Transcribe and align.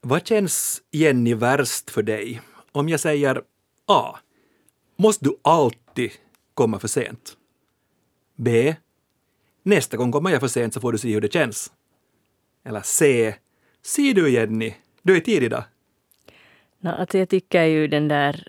Vad 0.00 0.26
känns, 0.26 0.82
Jenny, 0.90 1.34
värst 1.34 1.90
för 1.90 2.02
dig? 2.02 2.40
Om 2.72 2.88
jag 2.88 3.00
säger 3.00 3.42
A. 3.86 4.18
Måste 4.96 5.24
du 5.24 5.36
alltid 5.42 6.10
komma 6.54 6.78
för 6.78 6.88
sent? 6.88 7.36
B. 8.36 8.76
Nästa 9.62 9.96
gång 9.96 10.12
kommer 10.12 10.30
jag 10.30 10.40
för 10.40 10.48
sent 10.48 10.74
så 10.74 10.80
får 10.80 10.92
du 10.92 10.98
se 10.98 11.12
hur 11.12 11.20
det 11.20 11.32
känns. 11.32 11.72
Eller 12.64 12.80
C. 12.80 13.34
Se 13.82 14.12
du 14.12 14.30
Jenny, 14.30 14.74
du 15.02 15.16
är 15.16 15.20
tidig 15.20 15.46
idag. 15.46 15.64
No, 16.80 16.88
alltså 16.88 17.18
jag 17.18 17.28
tycker 17.28 17.64
ju 17.64 17.88
den 17.88 18.08
där 18.08 18.48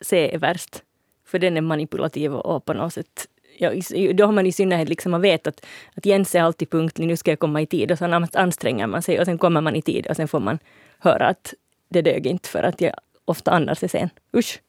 C 0.00 0.34
är 0.34 0.38
värst. 0.38 0.82
För 1.24 1.38
den 1.38 1.56
är 1.56 1.60
manipulativ 1.60 2.34
och 2.34 2.64
på 2.64 2.72
något 2.72 2.94
sätt 2.94 3.28
ja, 3.58 3.72
då 4.14 4.26
har 4.26 4.32
man 4.32 4.46
i 4.46 4.52
synnerhet 4.52 4.88
liksom 4.88 5.10
man 5.10 5.20
vet 5.20 5.46
att, 5.46 5.66
att 5.94 6.06
Jens 6.06 6.34
är 6.34 6.42
alltid 6.42 6.70
punktlig, 6.70 7.06
nu 7.06 7.16
ska 7.16 7.30
jag 7.30 7.38
komma 7.38 7.62
i 7.62 7.66
tid. 7.66 7.92
Och 7.92 7.98
så 7.98 8.26
anstränger 8.32 8.86
man 8.86 9.02
sig 9.02 9.20
och 9.20 9.24
sen 9.24 9.38
kommer 9.38 9.60
man 9.60 9.76
i 9.76 9.82
tid 9.82 10.06
och 10.06 10.16
sen 10.16 10.28
får 10.28 10.40
man 10.40 10.58
höra 10.98 11.26
att 11.26 11.54
det 11.88 12.02
dög 12.02 12.26
inte 12.26 12.48
för 12.48 12.62
att 12.62 12.80
jag 12.80 12.94
ofta 13.24 13.50
annars 13.50 13.82
är 13.82 13.88
sen. 13.88 14.10
Usch! 14.36 14.60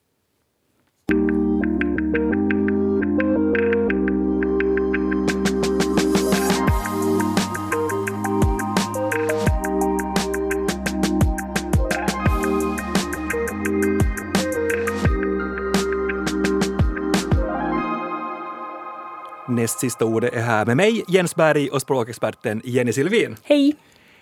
Näst 19.50 19.80
sista 19.80 20.06
ordet 20.06 20.34
är 20.34 20.42
här 20.42 20.66
med 20.66 20.78
mig, 20.78 21.04
Jens 21.08 21.36
Berg 21.36 21.70
och 21.70 21.82
språkexperten 21.82 22.62
Jenny 22.64 22.94
Silvin. 22.94 23.36
Hej! 23.44 23.76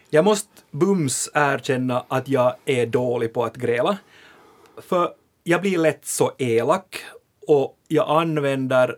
Jag 0.09 0.25
måste 0.25 0.49
bums 0.71 1.29
erkänna 1.33 2.05
att 2.07 2.27
jag 2.27 2.55
är 2.65 2.85
dålig 2.85 3.33
på 3.33 3.43
att 3.43 3.55
gräla. 3.55 3.97
För 4.87 5.09
jag 5.43 5.61
blir 5.61 5.77
lätt 5.77 6.05
så 6.05 6.31
elak 6.37 7.03
och 7.47 7.77
jag 7.87 8.09
använder 8.09 8.95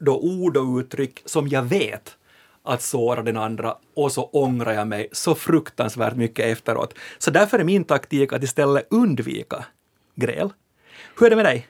då 0.00 0.20
ord 0.20 0.56
och 0.56 0.78
uttryck 0.78 1.22
som 1.24 1.48
jag 1.48 1.62
vet 1.62 2.16
att 2.62 2.82
såra 2.82 3.22
den 3.22 3.36
andra 3.36 3.76
och 3.96 4.12
så 4.12 4.24
ångrar 4.24 4.72
jag 4.72 4.88
mig 4.88 5.08
så 5.12 5.34
fruktansvärt 5.34 6.16
mycket 6.16 6.46
efteråt. 6.46 6.94
Så 7.18 7.30
därför 7.30 7.58
är 7.58 7.64
min 7.64 7.84
taktik 7.84 8.32
att 8.32 8.42
istället 8.42 8.86
undvika 8.90 9.64
gräl. 10.14 10.52
Hur 11.18 11.26
är 11.26 11.30
det 11.30 11.36
med 11.36 11.44
dig? 11.44 11.68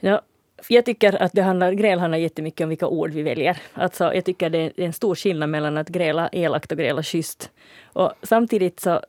Ja, 0.00 0.22
jag 0.68 0.84
tycker 0.84 1.22
att 1.22 1.32
det 1.32 1.42
handlar, 1.42 1.72
gräl 1.72 1.98
handlar 1.98 2.18
jättemycket 2.18 2.64
om 2.64 2.68
vilka 2.68 2.86
ord 2.86 3.10
vi 3.10 3.22
väljer. 3.22 3.58
Alltså, 3.74 4.14
jag 4.14 4.24
tycker 4.24 4.50
det 4.50 4.58
är 4.58 4.80
en 4.80 4.92
stor 4.92 5.14
skillnad 5.14 5.48
mellan 5.48 5.76
att 5.76 5.88
gräla 5.88 6.28
elakt 6.32 6.72
och 6.72 6.78
gräla 6.78 7.02
schysst. 7.02 7.50
Och 7.84 8.12
samtidigt 8.22 8.80
så, 8.80 9.00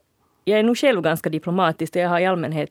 jag 0.44 0.58
är 0.58 0.62
nog 0.62 0.78
själv 0.78 1.02
ganska 1.02 1.30
diplomatisk 1.30 1.96
och 1.96 2.02
jag 2.02 2.08
har 2.08 2.20
i 2.20 2.26
allmänhet 2.26 2.70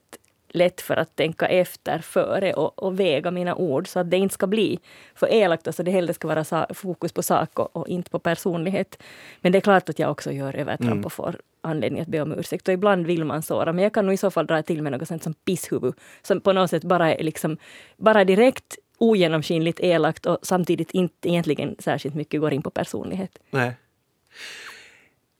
lätt 0.50 0.81
för 0.81 0.97
att 0.97 1.16
tänka 1.16 1.47
efter 1.47 2.00
före 2.00 2.53
och, 2.53 2.83
och, 2.83 3.00
väga 3.00 3.31
mina 3.31 3.55
ord 3.55 3.88
så 3.88 4.00
att 4.00 4.11
det 4.11 4.17
inte 4.17 4.33
ska 4.33 4.47
bli 4.47 4.80
för 5.16 5.33
elakt. 5.33 5.67
Alltså 5.67 5.83
det 5.83 5.92
hellre 5.92 6.14
ska 6.14 6.28
vara 6.28 6.73
fokus 6.73 7.11
på 7.11 7.23
sak 7.23 7.59
och, 7.59 7.75
och, 7.75 7.88
inte 7.88 8.09
på 8.09 8.19
personlighet. 8.19 9.03
Men 9.42 9.52
det 9.52 9.58
är 9.58 9.61
klart 9.61 9.89
att 9.89 10.00
jag 10.00 10.11
också 10.11 10.31
gör 10.31 10.55
övertramp 10.55 10.92
mm. 10.92 11.05
och 11.05 11.14
får 11.14 11.36
anledning 11.61 12.02
att 12.02 12.08
be 12.08 12.22
om 12.22 12.39
ursäkt. 12.39 12.67
Och 12.67 12.73
ibland 12.73 13.05
vill 13.05 13.25
man 13.25 13.42
såra, 13.42 13.73
men 13.73 13.83
jag 13.83 13.94
kan 13.94 14.05
nog 14.05 14.14
i 14.14 14.17
så 14.17 14.31
fall 14.31 14.45
dra 14.45 14.64
till 14.64 14.81
med 14.81 14.92
något 14.92 15.08
sånt 15.08 15.23
som 15.23 15.33
pisshuvud, 15.33 15.94
som 16.22 16.42
på 16.42 16.53
något 16.53 16.70
sätt 16.70 16.83
bara 16.83 17.16
är 17.16 17.23
liksom, 17.23 17.58
bara 17.97 18.23
direkt 18.23 18.77
ogenomskinligt 18.97 19.80
elakt 19.80 20.25
och 20.25 20.38
samtidigt 20.42 20.92
inte 20.92 21.30
egentligen 21.30 21.75
särskilt 21.80 22.16
mycket 22.16 22.42
går 22.42 22.53
in 22.53 22.61
på 22.61 22.70
personlighet. 22.70 23.39
Nej. 23.50 23.73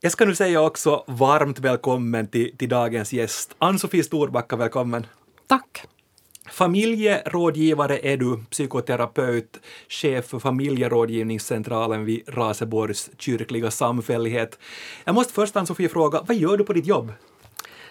Jag 0.02 0.12
ska 0.12 0.26
nu 0.26 0.36
säga 0.36 0.62
också 0.62 1.04
varmt 1.08 1.60
välkommen 1.60 2.28
till, 2.28 2.58
till 2.58 2.70
dagens 2.70 3.14
gäst. 3.14 3.56
Ann-Sofie 3.58 4.04
Storbacka, 4.04 4.56
välkommen. 4.56 5.06
Tack. 5.48 5.88
Familjerådgivare 6.50 8.00
är 8.00 8.18
du, 8.18 8.44
psykoterapeut, 8.50 9.60
chef 9.90 10.26
för 10.26 10.40
familjerådgivningscentralen 10.40 12.06
vid 12.06 12.24
Raseborgs 12.28 13.10
kyrkliga 13.18 13.72
samfällighet. 13.72 14.60
Jag 15.04 15.16
måste 15.16 15.34
först 15.34 15.56
Ann-Sofie 15.56 15.90
fråga, 15.90 16.22
vad 16.28 16.38
gör 16.38 16.58
du 16.58 16.64
på 16.64 16.74
ditt 16.74 16.88
jobb? 16.88 17.14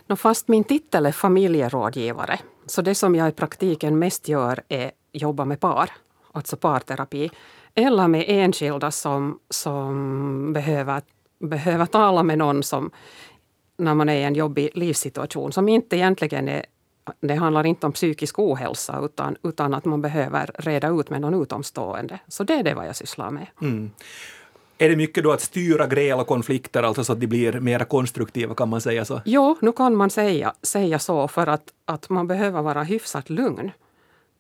No, 0.06 0.16
fast 0.16 0.48
min 0.48 0.64
titel 0.64 1.06
är 1.06 1.12
familjerådgivare, 1.12 2.38
så 2.66 2.82
det 2.82 2.94
som 2.94 3.14
jag 3.14 3.28
i 3.28 3.32
praktiken 3.32 3.98
mest 3.98 4.28
gör 4.28 4.62
är 4.68 4.90
jobba 5.12 5.44
med 5.44 5.60
par, 5.60 5.90
alltså 6.32 6.56
parterapi, 6.56 7.30
eller 7.74 8.08
med 8.08 8.24
enskilda 8.28 8.90
som, 8.90 9.38
som 9.50 10.52
behöver, 10.52 11.02
behöver 11.38 11.86
tala 11.86 12.22
med 12.22 12.38
någon 12.38 12.62
som 12.62 12.90
när 13.76 13.94
man 13.94 14.08
är 14.08 14.14
i 14.14 14.22
en 14.22 14.34
jobbig 14.34 14.70
livssituation 14.74 15.52
som 15.52 15.68
inte 15.68 15.96
egentligen 15.96 16.48
är 16.48 16.64
det 17.20 17.34
handlar 17.34 17.66
inte 17.66 17.86
om 17.86 17.92
psykisk 17.92 18.38
ohälsa 18.38 19.00
utan, 19.02 19.36
utan 19.42 19.74
att 19.74 19.84
man 19.84 20.02
behöver 20.02 20.50
reda 20.58 20.88
ut 20.88 21.10
med 21.10 21.20
någon 21.20 21.42
utomstående. 21.42 22.18
Så 22.28 22.44
det 22.44 22.54
är 22.54 22.62
det 22.62 22.74
vad 22.74 22.86
jag 22.86 22.96
sysslar 22.96 23.30
med. 23.30 23.46
Mm. 23.62 23.90
Är 24.78 24.88
det 24.88 24.96
mycket 24.96 25.24
då 25.24 25.32
att 25.32 25.40
styra 25.40 25.86
gräl 25.86 26.18
och 26.18 26.26
konflikter, 26.26 26.82
alltså 26.82 27.04
så 27.04 27.12
att 27.12 27.20
de 27.20 27.26
blir 27.26 27.60
mer 27.60 27.78
konstruktiva, 27.78 28.54
kan 28.54 28.68
man 28.68 28.80
säga 28.80 29.04
så? 29.04 29.20
Jo, 29.24 29.56
nu 29.60 29.72
kan 29.72 29.96
man 29.96 30.10
säga, 30.10 30.54
säga 30.62 30.98
så, 30.98 31.28
för 31.28 31.46
att, 31.46 31.72
att 31.84 32.08
man 32.08 32.26
behöver 32.26 32.62
vara 32.62 32.82
hyfsat 32.82 33.30
lugn 33.30 33.70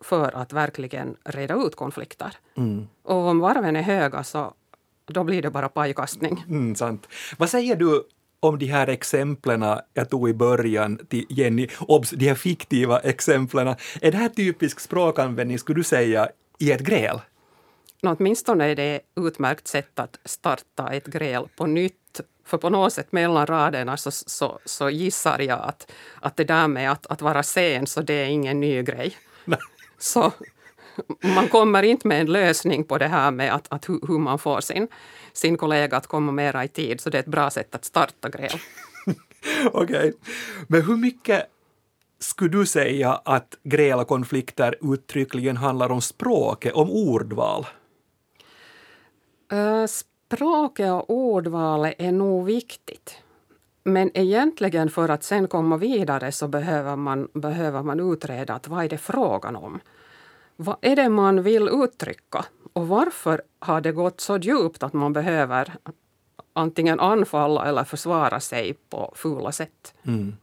för 0.00 0.36
att 0.36 0.52
verkligen 0.52 1.16
reda 1.24 1.54
ut 1.54 1.76
konflikter. 1.76 2.36
Mm. 2.56 2.88
Och 3.02 3.16
om 3.16 3.38
varven 3.38 3.76
är 3.76 3.82
höga 3.82 4.24
så 4.24 4.52
då 5.08 5.24
blir 5.24 5.42
det 5.42 5.50
bara 5.50 5.68
pajkastning. 5.68 6.44
Mm, 6.48 6.74
sant. 6.74 7.08
Vad 7.38 7.50
säger 7.50 7.76
du 7.76 8.04
om 8.40 8.58
de 8.58 8.66
här 8.66 8.88
exemplen 8.88 9.64
jag 9.94 10.10
tog 10.10 10.28
i 10.28 10.34
början 10.34 10.98
till 11.08 11.26
Jenny, 11.28 11.68
obs, 11.80 12.10
de 12.10 12.28
här 12.28 12.34
fiktiva 12.34 13.00
exemplen. 13.00 13.68
Är 14.00 14.12
det 14.12 14.18
här 14.18 14.28
typisk 14.28 14.80
språkanvändning, 14.80 15.58
skulle 15.58 15.80
du 15.80 15.84
säga, 15.84 16.28
i 16.58 16.72
ett 16.72 16.80
gräl? 16.80 17.20
No, 18.02 18.16
åtminstone 18.18 18.64
är 18.64 18.76
det 18.76 18.96
ett 18.96 19.02
utmärkt 19.16 19.68
sätt 19.68 19.98
att 19.98 20.18
starta 20.24 20.88
ett 20.92 21.06
gräl 21.06 21.48
på 21.56 21.66
nytt. 21.66 22.20
För 22.44 22.58
på 22.58 22.70
något 22.70 22.92
sätt 22.92 23.12
mellan 23.12 23.46
raderna 23.46 23.96
så, 23.96 24.10
så, 24.10 24.58
så 24.64 24.90
gissar 24.90 25.38
jag 25.38 25.60
att, 25.60 25.92
att 26.20 26.36
det 26.36 26.44
där 26.44 26.68
med 26.68 26.92
att, 26.92 27.06
att 27.06 27.22
vara 27.22 27.42
sen, 27.42 27.86
så 27.86 28.00
det 28.00 28.14
är 28.14 28.26
ingen 28.26 28.60
ny 28.60 28.82
grej. 28.82 29.16
Så 29.98 30.32
man 31.34 31.48
kommer 31.48 31.82
inte 31.82 32.08
med 32.08 32.20
en 32.20 32.32
lösning 32.32 32.84
på 32.84 32.98
det 32.98 33.06
här 33.06 33.30
med 33.30 33.54
att, 33.54 33.66
att 33.70 33.88
hur, 33.88 34.00
hur 34.08 34.18
man 34.18 34.38
får 34.38 34.60
sin, 34.60 34.88
sin 35.32 35.56
kollega 35.56 35.96
att 35.96 36.06
komma 36.06 36.32
mera 36.32 36.64
i 36.64 36.68
tid. 36.68 37.00
Så 37.00 37.10
det 37.10 37.18
är 37.18 37.22
ett 37.22 37.26
bra 37.26 37.50
sätt 37.50 37.74
att 37.74 37.84
starta 37.84 38.28
gräl. 38.28 38.50
Okej. 39.72 39.96
Okay. 39.96 40.12
Men 40.66 40.82
hur 40.82 40.96
mycket 40.96 41.46
skulle 42.18 42.50
du 42.50 42.66
säga 42.66 43.20
att 43.24 43.54
gräl 43.62 43.98
och 43.98 44.08
konflikter 44.08 44.76
uttryckligen 44.92 45.56
handlar 45.56 45.90
om 45.90 46.00
språket, 46.00 46.72
om 46.72 46.90
ordval? 46.90 47.66
Uh, 49.52 49.86
språket 49.86 50.92
och 50.92 51.10
ordvalet 51.10 51.94
är 51.98 52.12
nog 52.12 52.46
viktigt. 52.46 53.16
Men 53.84 54.10
egentligen 54.14 54.90
för 54.90 55.08
att 55.08 55.24
sen 55.24 55.48
komma 55.48 55.76
vidare 55.76 56.32
så 56.32 56.48
behöver 56.48 56.96
man, 56.96 57.28
behöver 57.32 57.82
man 57.82 58.12
utreda 58.12 58.54
att 58.54 58.68
vad 58.68 58.84
är 58.84 58.88
det 58.88 58.98
frågan 58.98 59.56
om. 59.56 59.80
Vad 60.60 60.76
är 60.80 60.96
det 60.96 61.08
man 61.08 61.42
vill 61.42 61.68
uttrycka? 61.68 62.44
Och 62.72 62.88
varför 62.88 63.42
har 63.58 63.80
det 63.80 63.92
gått 63.92 64.20
så 64.20 64.36
djupt 64.36 64.82
att 64.82 64.92
man 64.92 65.12
behöver 65.12 65.74
antingen 66.52 67.00
anfalla 67.00 67.64
eller 67.66 67.84
försvara 67.84 68.40
sig 68.40 68.74
på 68.90 69.12
fula 69.16 69.52
sätt? 69.52 69.94
Mm. 70.02 70.36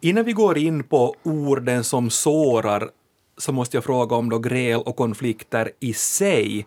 Innan 0.00 0.24
vi 0.24 0.32
går 0.32 0.58
in 0.58 0.84
på 0.84 1.14
orden 1.22 1.84
som 1.84 2.10
sårar 2.10 2.90
så 3.36 3.52
måste 3.52 3.76
jag 3.76 3.84
fråga 3.84 4.16
om 4.16 4.30
då 4.30 4.38
gräl 4.38 4.80
och 4.80 4.96
konflikter 4.96 5.72
i 5.80 5.92
sig. 5.92 6.66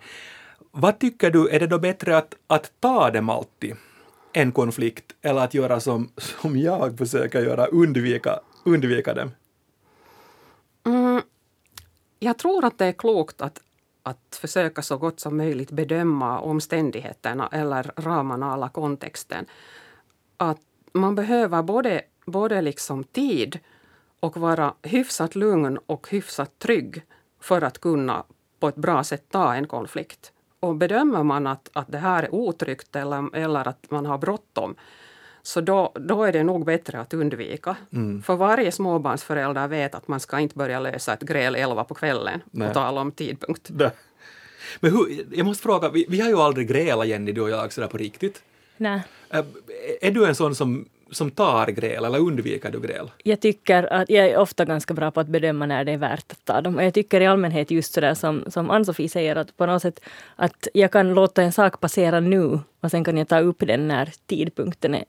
Vad 0.71 0.99
tycker 0.99 1.31
du, 1.31 1.49
är 1.49 1.59
det 1.59 1.67
då 1.67 1.79
bättre 1.79 2.17
att, 2.17 2.35
att 2.47 2.71
ta 2.79 3.11
dem 3.11 3.29
alltid, 3.29 3.75
en 4.33 4.51
konflikt, 4.51 5.15
eller 5.21 5.41
att 5.41 5.53
göra 5.53 5.79
som, 5.79 6.09
som 6.17 6.57
jag 6.57 6.97
försöker 6.97 7.41
göra, 7.41 7.65
undvika, 7.65 8.39
undvika 8.65 9.13
dem? 9.13 9.31
Mm, 10.87 11.21
jag 12.19 12.37
tror 12.37 12.65
att 12.65 12.77
det 12.77 12.85
är 12.85 12.91
klokt 12.91 13.41
att, 13.41 13.61
att 14.03 14.37
försöka 14.41 14.81
så 14.81 14.97
gott 14.97 15.19
som 15.19 15.37
möjligt 15.37 15.71
bedöma 15.71 16.39
omständigheterna 16.39 17.49
eller 17.51 17.91
ramarna, 17.95 18.53
alla 18.53 18.69
kontexten. 18.69 19.45
Att 20.37 20.59
man 20.91 21.15
behöver 21.15 21.63
både, 21.63 22.01
både 22.25 22.61
liksom 22.61 23.03
tid 23.03 23.59
och 24.19 24.37
vara 24.37 24.73
hyfsat 24.81 25.35
lugn 25.35 25.77
och 25.85 26.09
hyfsat 26.09 26.59
trygg 26.59 27.03
för 27.39 27.61
att 27.61 27.81
kunna 27.81 28.23
på 28.59 28.67
ett 28.67 28.75
bra 28.75 29.03
sätt 29.03 29.25
ta 29.29 29.55
en 29.55 29.67
konflikt. 29.67 30.31
Och 30.59 30.75
bedömer 30.75 31.23
man 31.23 31.47
att, 31.47 31.69
att 31.73 31.91
det 31.91 31.97
här 31.97 32.23
är 32.23 32.35
otryggt 32.35 32.95
eller, 32.95 33.35
eller 33.35 33.67
att 33.67 33.91
man 33.91 34.05
har 34.05 34.17
bråttom 34.17 34.75
så 35.47 35.61
då, 35.61 35.91
då 35.95 36.23
är 36.23 36.31
det 36.31 36.43
nog 36.43 36.65
bättre 36.65 36.99
att 36.99 37.13
undvika. 37.13 37.75
Mm. 37.93 38.21
För 38.21 38.35
varje 38.35 38.71
småbarnsförälder 38.71 39.67
vet 39.67 39.95
att 39.95 40.07
man 40.07 40.19
ska 40.19 40.39
inte 40.39 40.57
börja 40.57 40.79
lösa 40.79 41.13
ett 41.13 41.21
gräl 41.21 41.55
elva 41.55 41.83
på 41.83 41.93
kvällen 41.93 42.41
Nej. 42.51 42.67
och 42.67 42.73
tala 42.73 43.01
om 43.01 43.11
tidpunkt. 43.11 43.69
Nej. 43.69 43.89
Men 44.79 44.91
hur, 44.91 45.25
jag 45.31 45.45
måste 45.45 45.63
fråga, 45.63 45.89
vi, 45.89 46.05
vi 46.09 46.21
har 46.21 46.29
ju 46.29 46.37
aldrig 46.37 46.67
grälat 46.67 47.07
Jenny, 47.07 47.31
du 47.31 47.41
och 47.41 47.49
jag, 47.49 47.73
sådär 47.73 47.87
på 47.87 47.97
riktigt. 47.97 48.43
Nej. 48.77 49.01
Är 50.01 50.11
du 50.11 50.25
en 50.25 50.35
sån 50.35 50.55
som 50.55 50.85
som 51.11 51.31
tar 51.31 51.67
gräl 51.67 52.05
eller 52.05 52.19
undviker 52.19 52.71
du 52.71 52.79
gräl? 52.79 53.11
Jag 53.23 53.39
tycker 53.39 53.93
att 53.93 54.09
jag 54.09 54.25
är 54.27 54.37
ofta 54.37 54.65
ganska 54.65 54.93
bra 54.93 55.11
på 55.11 55.19
att 55.19 55.27
bedöma 55.27 55.65
när 55.65 55.85
det 55.85 55.91
är 55.91 55.97
värt 55.97 56.31
att 56.31 56.45
ta 56.45 56.61
dem. 56.61 56.75
Och 56.75 56.83
jag 56.83 56.93
tycker 56.93 57.21
i 57.21 57.25
allmänhet 57.25 57.71
just 57.71 57.93
sådär 57.93 58.13
som, 58.13 58.43
som 58.47 58.69
Ann-Sofie 58.69 59.09
säger 59.09 59.35
att 59.35 59.57
på 59.57 59.65
något 59.65 59.81
sätt 59.81 59.99
att 60.35 60.67
jag 60.73 60.91
kan 60.91 61.13
låta 61.13 61.41
en 61.43 61.51
sak 61.51 61.79
passera 61.79 62.19
nu 62.19 62.59
och 62.81 62.91
sen 62.91 63.03
kan 63.03 63.17
jag 63.17 63.27
ta 63.27 63.39
upp 63.39 63.59
den 63.59 63.87
när 63.87 64.13
tidpunkten 64.25 64.95
är 64.95 65.05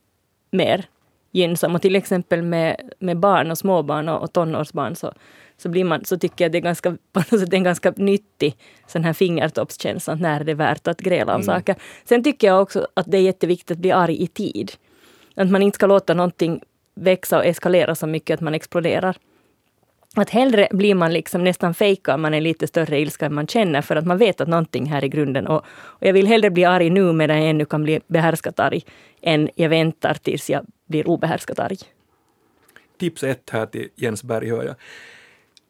mer 0.50 0.84
gynnsam. 1.32 1.74
Och 1.74 1.82
till 1.82 1.96
exempel 1.96 2.42
med, 2.42 2.92
med 2.98 3.18
barn 3.18 3.50
och 3.50 3.58
småbarn 3.58 4.08
och, 4.08 4.22
och 4.22 4.32
tonårsbarn 4.32 4.94
så, 4.94 5.12
så, 5.56 5.68
blir 5.68 5.84
man, 5.84 6.04
så 6.04 6.18
tycker 6.18 6.44
jag 6.44 6.52
det 6.52 6.58
är 6.58 6.62
ganska, 6.62 6.90
på 7.12 7.20
något 7.20 7.40
sätt 7.40 7.52
en 7.52 7.64
ganska 7.64 7.92
nyttig 7.96 8.56
sån 8.86 9.04
här 9.04 9.12
fingertoppskänsla 9.12 10.14
när 10.14 10.44
det 10.44 10.52
är 10.52 10.56
värt 10.56 10.88
att 10.88 11.00
gräla 11.00 11.34
om 11.34 11.42
mm. 11.42 11.56
saker. 11.56 11.76
Sen 12.04 12.24
tycker 12.24 12.46
jag 12.46 12.62
också 12.62 12.88
att 12.94 13.10
det 13.10 13.18
är 13.18 13.22
jätteviktigt 13.22 13.70
att 13.70 13.78
bli 13.78 13.92
arg 13.92 14.22
i 14.22 14.26
tid. 14.26 14.72
Att 15.34 15.50
man 15.50 15.62
inte 15.62 15.76
ska 15.76 15.86
låta 15.86 16.14
någonting 16.14 16.60
växa 16.94 17.38
och 17.38 17.46
eskalera 17.46 17.94
så 17.94 18.06
mycket 18.06 18.34
att 18.34 18.40
man 18.40 18.54
exploderar. 18.54 19.16
Att 20.16 20.30
hellre 20.30 20.68
blir 20.70 20.94
man 20.94 21.12
liksom 21.12 21.44
nästan 21.44 21.74
fejkar 21.74 22.18
man 22.18 22.34
är 22.34 22.40
lite 22.40 22.66
större 22.66 23.00
ilska 23.00 23.26
än 23.26 23.34
man 23.34 23.46
känner 23.46 23.82
för 23.82 23.96
att 23.96 24.06
man 24.06 24.18
vet 24.18 24.40
att 24.40 24.48
någonting 24.48 24.86
här 24.86 25.04
i 25.04 25.08
grunden. 25.08 25.46
Och, 25.46 25.64
och 25.68 26.06
jag 26.06 26.12
vill 26.12 26.26
hellre 26.26 26.50
bli 26.50 26.64
arg 26.64 26.90
nu 26.90 27.12
medan 27.12 27.36
jag 27.36 27.50
ännu 27.50 27.64
kan 27.64 27.82
bli 27.82 28.00
behärskat 28.06 28.60
arg 28.60 28.84
än 29.22 29.50
jag 29.54 29.68
väntar 29.68 30.14
tills 30.14 30.50
jag 30.50 30.66
blir 30.86 31.08
obehärskat 31.08 31.58
arg. 31.58 31.76
Tips 32.98 33.22
ett 33.24 33.50
här 33.50 33.66
till 33.66 33.88
Jens 33.96 34.24
Berg 34.24 34.50
hör 34.50 34.64
jag. 34.64 34.74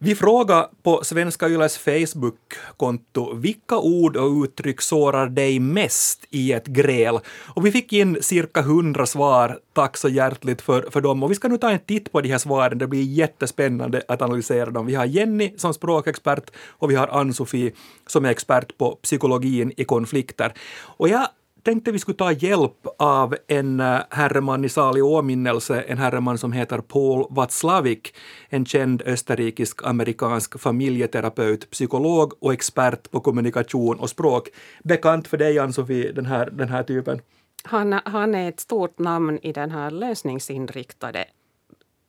Vi 0.00 0.14
frågar 0.14 0.66
på 0.82 1.04
Svenska 1.04 1.48
Yles 1.48 1.78
Facebook-konto 1.78 3.34
vilka 3.34 3.78
ord 3.78 4.16
och 4.16 4.42
uttryck 4.44 4.80
sårar 4.80 5.26
dig 5.26 5.60
mest 5.60 6.24
i 6.30 6.52
ett 6.52 6.66
gräl? 6.66 7.18
Och 7.54 7.66
vi 7.66 7.72
fick 7.72 7.92
in 7.92 8.18
cirka 8.22 8.62
hundra 8.62 9.06
svar. 9.06 9.58
Tack 9.72 9.96
så 9.96 10.08
hjärtligt 10.08 10.62
för, 10.62 10.90
för 10.90 11.00
dem. 11.00 11.22
Och 11.22 11.30
vi 11.30 11.34
ska 11.34 11.48
nu 11.48 11.58
ta 11.58 11.70
en 11.70 11.78
titt 11.78 12.12
på 12.12 12.20
de 12.20 12.28
här 12.28 12.38
svaren. 12.38 12.78
Det 12.78 12.86
blir 12.86 13.02
jättespännande 13.02 14.02
att 14.08 14.22
analysera 14.22 14.70
dem. 14.70 14.86
Vi 14.86 14.94
har 14.94 15.04
Jenny 15.04 15.54
som 15.56 15.74
språkexpert 15.74 16.50
och 16.68 16.90
vi 16.90 16.94
har 16.94 17.08
Ann-Sofie 17.08 17.72
som 18.06 18.24
är 18.24 18.30
expert 18.30 18.78
på 18.78 18.98
psykologin 19.02 19.72
i 19.76 19.84
konflikter. 19.84 20.52
Och 20.80 21.08
jag 21.08 21.28
tänkte 21.68 21.92
vi 21.92 21.98
skulle 21.98 22.16
ta 22.16 22.32
hjälp 22.32 22.86
av 22.98 23.36
en 23.48 23.80
eh, 23.80 24.00
herreman 24.10 24.64
i 24.64 24.68
salig 24.68 25.04
åminnelse, 25.04 25.80
en 25.80 25.98
herreman 25.98 26.38
som 26.38 26.52
heter 26.52 26.78
Paul 26.78 27.26
Watzlawick, 27.30 28.14
en 28.48 28.66
känd 28.66 29.02
österrikisk-amerikansk 29.02 30.60
familjeterapeut, 30.60 31.70
psykolog 31.70 32.32
och 32.40 32.52
expert 32.52 33.10
på 33.10 33.20
kommunikation 33.20 33.98
och 34.00 34.10
språk. 34.10 34.48
Bekant 34.84 35.28
för 35.28 35.36
dig, 35.36 35.58
Ann-Sofie, 35.58 36.12
den 36.12 36.26
här, 36.26 36.50
den 36.50 36.68
här 36.68 36.82
typen? 36.82 37.20
Han, 37.64 38.00
han 38.04 38.34
är 38.34 38.48
ett 38.48 38.60
stort 38.60 38.98
namn 38.98 39.38
i 39.42 39.52
den 39.52 39.70
här 39.70 39.90
lösningsinriktade 39.90 41.24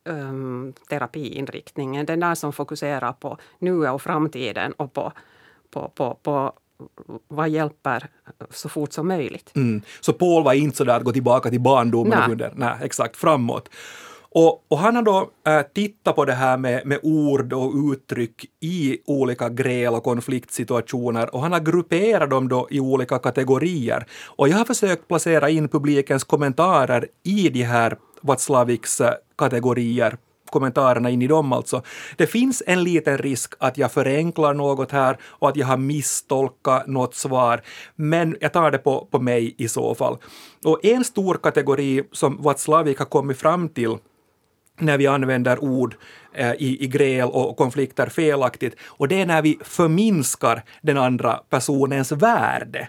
um, 0.04 0.72
terapiinriktningen. 0.88 2.06
Den 2.06 2.20
där 2.20 2.34
som 2.34 2.52
fokuserar 2.52 3.12
på 3.12 3.38
nuet 3.58 3.92
och 3.92 4.02
framtiden 4.02 4.72
och 4.72 4.92
på, 4.92 5.12
på, 5.70 5.92
på, 5.94 6.14
på 6.22 6.52
vad 7.28 7.48
hjälper 7.48 8.06
så 8.50 8.68
fort 8.68 8.92
som 8.92 9.08
möjligt. 9.08 9.52
Mm. 9.56 9.82
Så 10.00 10.12
Paul 10.12 10.44
var 10.44 10.52
inte 10.52 10.76
så 10.76 10.84
där 10.84 10.96
att 10.96 11.04
gå 11.04 11.12
tillbaka 11.12 11.50
till 11.50 11.60
barndomen? 11.60 12.36
Nej. 12.38 12.50
Nej, 12.54 12.74
exakt, 12.82 13.16
framåt. 13.16 13.68
Och, 14.32 14.64
och, 14.68 14.78
han 14.78 14.96
har 14.96 15.02
då 15.02 15.30
äh, 15.46 15.62
tittat 15.74 16.16
på 16.16 16.24
det 16.24 16.32
här 16.32 16.56
med, 16.56 16.86
med 16.86 16.98
ord 17.02 17.52
och 17.52 17.72
uttryck 17.92 18.44
i 18.60 18.98
olika 19.06 19.48
gräl 19.48 19.94
och 19.94 20.04
konfliktsituationer 20.04 21.34
och 21.34 21.42
han 21.42 21.52
har 21.52 21.60
grupperat 21.60 22.30
dem 22.30 22.48
då 22.48 22.68
i 22.70 22.80
olika 22.80 23.18
kategorier. 23.18 24.06
Och 24.26 24.48
jag 24.48 24.56
har 24.56 24.64
försökt 24.64 25.08
placera 25.08 25.50
in 25.50 25.68
publikens 25.68 26.24
kommentarer 26.24 27.06
i 27.24 27.48
de 27.48 27.62
här 27.62 27.96
Vatslaviks 28.20 29.00
äh, 29.00 29.12
kategorier 29.38 30.16
kommentarerna 30.50 31.10
in 31.10 31.22
i 31.22 31.26
dem 31.26 31.52
alltså. 31.52 31.82
Det 32.16 32.26
finns 32.26 32.62
en 32.66 32.84
liten 32.84 33.18
risk 33.18 33.54
att 33.58 33.78
jag 33.78 33.92
förenklar 33.92 34.54
något 34.54 34.92
här 34.92 35.18
och 35.22 35.48
att 35.48 35.56
jag 35.56 35.66
har 35.66 35.76
misstolkat 35.76 36.86
något 36.86 37.14
svar, 37.14 37.60
men 37.96 38.36
jag 38.40 38.52
tar 38.52 38.70
det 38.70 38.78
på, 38.78 39.08
på 39.10 39.18
mig 39.18 39.54
i 39.58 39.68
så 39.68 39.94
fall. 39.94 40.16
Och 40.64 40.84
en 40.84 41.04
stor 41.04 41.34
kategori 41.34 42.02
som 42.12 42.42
Václavik 42.42 42.98
har 42.98 43.06
kommit 43.06 43.38
fram 43.38 43.68
till 43.68 43.96
när 44.80 44.98
vi 44.98 45.06
använder 45.06 45.64
ord 45.64 45.96
eh, 46.34 46.52
i, 46.52 46.84
i 46.84 46.86
gräl 46.86 47.28
och 47.28 47.56
konflikter 47.56 48.06
felaktigt, 48.06 48.74
och 48.86 49.08
det 49.08 49.20
är 49.20 49.26
när 49.26 49.42
vi 49.42 49.58
förminskar 49.64 50.62
den 50.82 50.98
andra 50.98 51.40
personens 51.50 52.12
värde. 52.12 52.88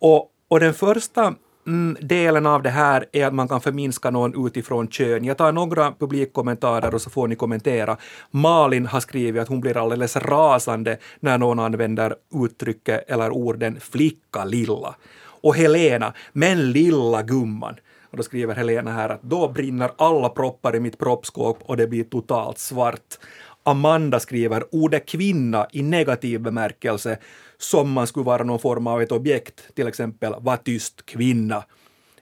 Och, 0.00 0.28
och 0.48 0.60
den 0.60 0.74
första 0.74 1.34
Mm, 1.70 1.96
delen 2.00 2.46
av 2.46 2.62
det 2.62 2.70
här 2.70 3.06
är 3.12 3.26
att 3.26 3.34
man 3.34 3.48
kan 3.48 3.60
förminska 3.60 4.10
någon 4.10 4.46
utifrån 4.46 4.88
kön. 4.88 5.24
Jag 5.24 5.36
tar 5.36 5.52
några 5.52 5.92
publikkommentarer 5.92 6.94
och 6.94 7.02
så 7.02 7.10
får 7.10 7.28
ni 7.28 7.36
kommentera. 7.36 7.96
Malin 8.30 8.86
har 8.86 9.00
skrivit 9.00 9.42
att 9.42 9.48
hon 9.48 9.60
blir 9.60 9.76
alldeles 9.76 10.16
rasande 10.16 10.98
när 11.20 11.38
någon 11.38 11.58
använder 11.58 12.14
uttrycket 12.44 13.10
eller 13.10 13.30
orden 13.30 13.80
flicka 13.80 14.44
lilla. 14.44 14.94
Och 15.42 15.56
Helena, 15.56 16.12
men 16.32 16.72
lilla 16.72 17.22
gumman. 17.22 17.74
Och 18.10 18.16
då 18.16 18.22
skriver 18.22 18.54
Helena 18.54 18.92
här 18.92 19.08
att 19.08 19.22
då 19.22 19.48
brinner 19.48 19.90
alla 19.96 20.28
proppar 20.28 20.76
i 20.76 20.80
mitt 20.80 20.98
proppskåp 20.98 21.58
och 21.62 21.76
det 21.76 21.86
blir 21.86 22.04
totalt 22.04 22.58
svart. 22.58 23.18
Amanda 23.62 24.20
skriver 24.20 24.64
ordet 24.74 25.06
kvinna 25.06 25.66
i 25.72 25.82
negativ 25.82 26.40
bemärkelse 26.40 27.18
som 27.58 27.92
man 27.92 28.06
skulle 28.06 28.24
vara 28.24 28.44
någon 28.44 28.58
form 28.58 28.86
av 28.86 29.02
ett 29.02 29.12
objekt, 29.12 29.74
till 29.74 29.88
exempel 29.88 30.34
var 30.38 30.56
tyst 30.56 31.06
kvinna. 31.06 31.64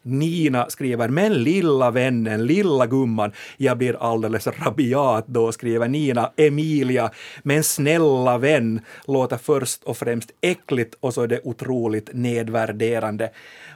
Nina 0.03 0.71
skriver, 0.71 1.09
men 1.09 1.43
lilla 1.43 1.91
vännen, 1.91 2.47
lilla 2.47 2.87
gumman, 2.87 3.33
jag 3.57 3.79
blir 3.79 4.03
alldeles 4.03 4.47
rabiat 4.47 5.27
då, 5.27 5.53
skriver 5.53 5.89
Nina. 5.89 6.33
Emilia, 6.37 7.11
men 7.43 7.65
snälla 7.65 8.39
vän, 8.39 8.81
låter 9.07 9.37
först 9.37 9.85
och 9.85 9.97
främst 9.97 10.31
äckligt 10.41 10.95
och 11.01 11.15
så 11.15 11.23
är 11.23 11.27
det 11.27 11.41
otroligt 11.45 12.11
nedvärderande. 12.13 13.31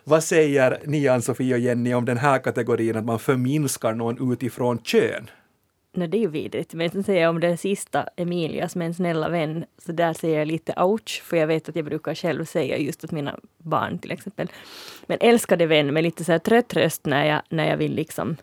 Vad 0.05 0.25
säger 0.25 0.79
ni, 0.85 1.08
Ann-Sofie 1.08 1.55
och 1.55 1.61
Jenny, 1.61 1.94
om 1.94 2.05
den 2.05 2.19
här 2.19 2.38
kategorin, 2.38 2.97
att 2.97 3.05
man 3.05 3.19
förminskar 3.19 3.94
någon 3.94 4.32
utifrån 4.32 4.79
kön? 4.79 5.31
Nej, 5.94 6.09
det 6.09 6.17
är 6.17 6.21
ju 6.21 6.29
vidrigt. 6.29 6.75
Men 6.75 6.91
sen 6.91 7.05
säger 7.05 7.23
jag 7.23 7.31
om 7.31 7.41
den 7.41 7.59
sista, 7.59 8.09
Emilias, 8.17 8.77
men 8.77 8.94
snälla 8.94 9.29
vän, 9.29 9.65
så 9.79 9.93
där 9.93 10.12
säger 10.12 10.39
jag 10.39 10.49
lite 10.49 10.83
ouch, 10.83 11.23
för 11.25 11.37
jag 11.37 11.47
vet 11.47 11.69
att 11.69 11.77
jag 11.77 11.85
brukar 11.85 12.15
själv 12.15 12.44
säga 12.44 12.79
just 12.79 13.05
åt 13.05 13.11
mina 13.11 13.39
barn 13.59 13.99
till 13.99 14.11
exempel. 14.11 14.49
Men 15.06 15.19
älskade 15.21 15.67
vän 15.67 15.93
med 15.93 16.03
lite 16.03 16.25
så 16.25 16.33
här 16.33 16.39
trött 16.39 16.75
röst 16.75 17.06
när 17.06 17.25
jag, 17.25 17.43
när 17.49 17.69
jag 17.69 17.77
vill 17.77 17.94
liksom 17.94 18.37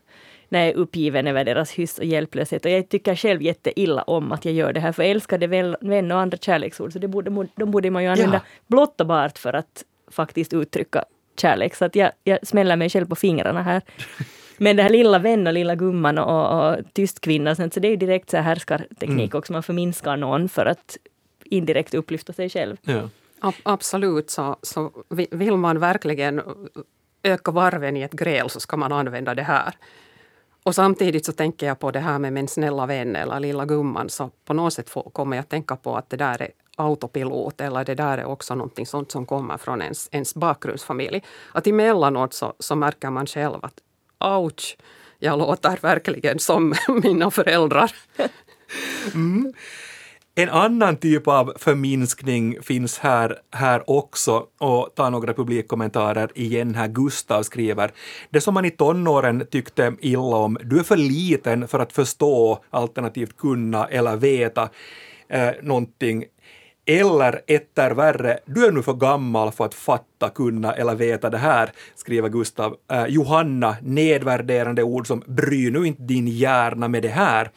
när 0.50 0.60
jag 0.60 0.70
är 0.70 0.74
uppgiven 0.74 1.28
över 1.28 1.46
deras 1.46 1.72
hyss 1.72 1.98
och 1.98 2.06
hjälplöshet. 2.06 2.66
Och 2.66 2.72
jag 2.72 2.90
tycker 2.90 3.16
själv 3.16 3.42
jätteilla 3.42 4.02
om 4.02 4.32
att 4.32 4.46
jag 4.46 4.54
gör 4.54 4.74
det 4.74 4.80
här, 4.80 4.92
för 4.92 5.04
älskade 5.04 5.48
vän 5.82 6.12
och 6.12 6.20
andra 6.20 6.38
kärleksord, 6.38 6.94
så 6.94 7.00
det 7.00 7.08
borde, 7.08 7.48
de 7.56 7.72
borde 7.72 7.92
man 7.92 8.04
ju 8.04 8.10
använda 8.10 8.36
ja. 8.36 8.50
blott 8.68 9.02
och 9.02 9.08
bart 9.08 9.38
för 9.38 9.54
att 9.54 9.84
faktiskt 10.12 10.54
uttrycka 10.54 11.04
kärlek. 11.38 11.76
Så 11.76 11.86
att 11.86 11.96
jag, 11.96 12.12
jag 12.24 12.48
smäller 12.48 12.76
mig 12.76 12.90
själv 12.90 13.06
på 13.06 13.16
fingrarna 13.16 13.64
här. 13.64 13.82
Men 14.60 14.76
det 14.76 14.84
här 14.84 14.90
lilla 14.90 15.20
vän 15.20 15.48
och 15.48 15.54
lilla 15.54 15.76
gumman 15.76 16.18
och, 16.18 16.70
och 16.70 16.78
tyst 16.94 17.22
kvinna, 17.22 17.56
så 17.56 17.68
det 17.68 17.88
är 17.88 17.92
ju 17.92 17.96
direkt 17.96 18.30
så 18.30 18.38
här 18.38 18.44
härskarteknik 18.44 19.32
mm. 19.32 19.40
också. 19.40 19.54
Man 19.54 19.64
förminskar 19.64 20.18
någon 20.18 20.50
för 20.50 20.66
att 20.66 20.98
indirekt 21.44 21.94
upplyfta 21.94 22.34
sig 22.34 22.50
själv. 22.50 22.78
Ja. 22.82 23.10
Absolut, 23.64 24.30
så, 24.30 24.56
så 24.62 24.92
vill 25.32 25.58
man 25.58 25.80
verkligen 25.80 26.42
öka 27.24 27.52
varven 27.52 27.98
i 27.98 28.02
ett 28.02 28.12
gräl 28.12 28.50
så 28.50 28.60
ska 28.60 28.78
man 28.78 28.92
använda 28.92 29.36
det 29.36 29.44
här. 29.44 29.74
Och 30.64 30.76
samtidigt 30.76 31.26
så 31.26 31.32
tänker 31.32 31.68
jag 31.68 31.80
på 31.80 31.92
det 31.92 32.00
här 32.00 32.20
med 32.20 32.34
min 32.34 32.48
snälla 32.48 32.86
vän 32.86 33.16
eller 33.16 33.40
lilla 33.40 33.66
gumman. 33.66 34.10
Så 34.10 34.30
på 34.46 34.54
något 34.54 34.74
sätt 34.74 34.90
får, 34.90 35.04
kommer 35.04 35.38
jag 35.38 35.44
att 35.44 35.50
tänka 35.50 35.76
på 35.76 35.96
att 35.96 36.10
det 36.10 36.18
där 36.18 36.42
är 36.42 36.52
autopilot 36.76 37.62
eller 37.62 37.86
det 37.86 37.96
där 37.96 38.18
är 38.18 38.26
också 38.26 38.56
någonting 38.56 38.86
sånt 38.86 39.12
som 39.12 39.26
kommer 39.26 39.58
från 39.58 39.82
ens, 39.82 40.10
ens 40.12 40.36
bakgrundsfamilj. 40.36 41.24
Att 41.52 41.68
emellanåt 41.68 42.34
så, 42.34 42.54
så 42.60 42.76
märker 42.76 43.10
man 43.10 43.26
själv 43.26 43.60
att 43.62 43.80
ouch, 44.20 44.78
jag 45.20 45.40
låter 45.40 45.78
verkligen 45.82 46.40
som 46.40 46.76
mina 47.04 47.32
föräldrar. 47.32 47.92
Mm. 49.14 49.54
En 50.36 50.50
annan 50.50 50.98
typ 50.98 51.28
av 51.28 51.54
förminskning 51.58 52.58
finns 52.62 53.00
här, 53.00 53.40
här 53.52 53.90
också 53.90 54.46
och 54.58 54.90
ta 54.96 55.10
några 55.10 55.34
publikkommentarer 55.34 56.30
igen 56.36 56.76
här. 56.76 56.88
Gustav 56.88 57.44
skriver, 57.44 57.92
det 58.30 58.42
som 58.42 58.54
man 58.54 58.66
i 58.66 58.72
tonåren 58.72 59.48
tyckte 59.52 59.94
illa 60.00 60.20
om, 60.20 60.58
du 60.64 60.80
är 60.80 60.84
för 60.84 60.98
liten 60.98 61.68
för 61.68 61.80
att 61.80 61.94
förstå 61.94 62.64
alternativt 62.70 63.38
kunna 63.38 63.88
eller 63.88 64.18
veta 64.18 64.70
eh, 65.30 65.50
någonting 65.62 66.26
eller 66.90 67.42
etter 67.48 67.92
värre, 67.92 68.40
du 68.46 68.66
är 68.66 68.72
nu 68.72 68.82
för 68.82 68.94
gammal 68.94 69.52
för 69.52 69.66
att 69.66 69.74
fatta, 69.74 70.30
kunna 70.30 70.74
eller 70.74 70.96
veta 70.96 71.30
det 71.30 71.38
här, 71.38 71.72
skriver 71.96 72.30
Gustav. 72.30 72.76
Eh, 72.92 73.06
Johanna, 73.06 73.78
nedvärderande 73.82 74.84
ord 74.84 75.08
som 75.08 75.24
bry 75.26 75.72
nu 75.72 75.88
inte 75.88 76.02
din 76.02 76.28
hjärna 76.28 76.88
med 76.88 77.04
det 77.04 77.10
här 77.10 77.52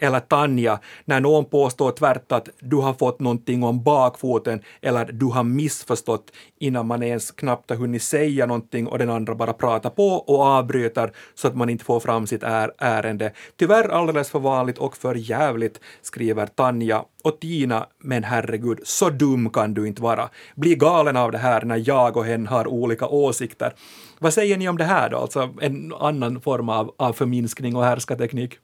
eller 0.00 0.20
Tanja 0.20 0.78
när 1.04 1.20
någon 1.20 1.44
påstår 1.44 1.90
tvärt 1.90 2.32
att 2.32 2.48
du 2.60 2.76
har 2.76 2.94
fått 2.94 3.20
någonting 3.20 3.64
om 3.64 3.82
bakfoten 3.82 4.62
eller 4.82 5.04
du 5.12 5.26
har 5.26 5.44
missförstått 5.44 6.32
innan 6.58 6.86
man 6.86 7.02
ens 7.02 7.30
knappt 7.30 7.70
har 7.70 7.76
hunnit 7.76 8.02
säga 8.02 8.46
någonting 8.46 8.86
och 8.86 8.98
den 8.98 9.10
andra 9.10 9.34
bara 9.34 9.52
pratar 9.52 9.90
på 9.90 10.08
och 10.08 10.40
avbryter 10.40 11.12
så 11.34 11.48
att 11.48 11.56
man 11.56 11.70
inte 11.70 11.84
får 11.84 12.00
fram 12.00 12.26
sitt 12.26 12.42
är 12.42 12.72
ärende. 12.78 13.32
Tyvärr 13.56 13.88
alldeles 13.88 14.30
för 14.30 14.38
vanligt 14.38 14.78
och 14.78 14.96
för 14.96 15.14
jävligt, 15.14 15.80
skriver 16.02 16.46
Tanja. 16.46 17.04
Och 17.24 17.40
Tina, 17.40 17.86
men 17.98 18.24
herregud, 18.24 18.80
så 18.84 19.10
dum 19.10 19.50
kan 19.50 19.74
du 19.74 19.86
inte 19.86 20.02
vara. 20.02 20.28
Bli 20.54 20.74
galen 20.74 21.16
av 21.16 21.32
det 21.32 21.38
här 21.38 21.62
när 21.62 21.82
jag 21.88 22.16
och 22.16 22.24
hen 22.24 22.46
har 22.46 22.66
olika 22.66 23.08
åsikter. 23.08 23.74
Vad 24.18 24.34
säger 24.34 24.56
ni 24.56 24.68
om 24.68 24.78
det 24.78 24.84
här 24.84 25.10
då, 25.10 25.16
alltså 25.16 25.50
en 25.60 25.92
annan 26.00 26.40
form 26.40 26.68
av, 26.68 26.94
av 26.96 27.12
förminskning 27.12 27.76
och 27.76 27.84
härskarteknik? 27.84 28.58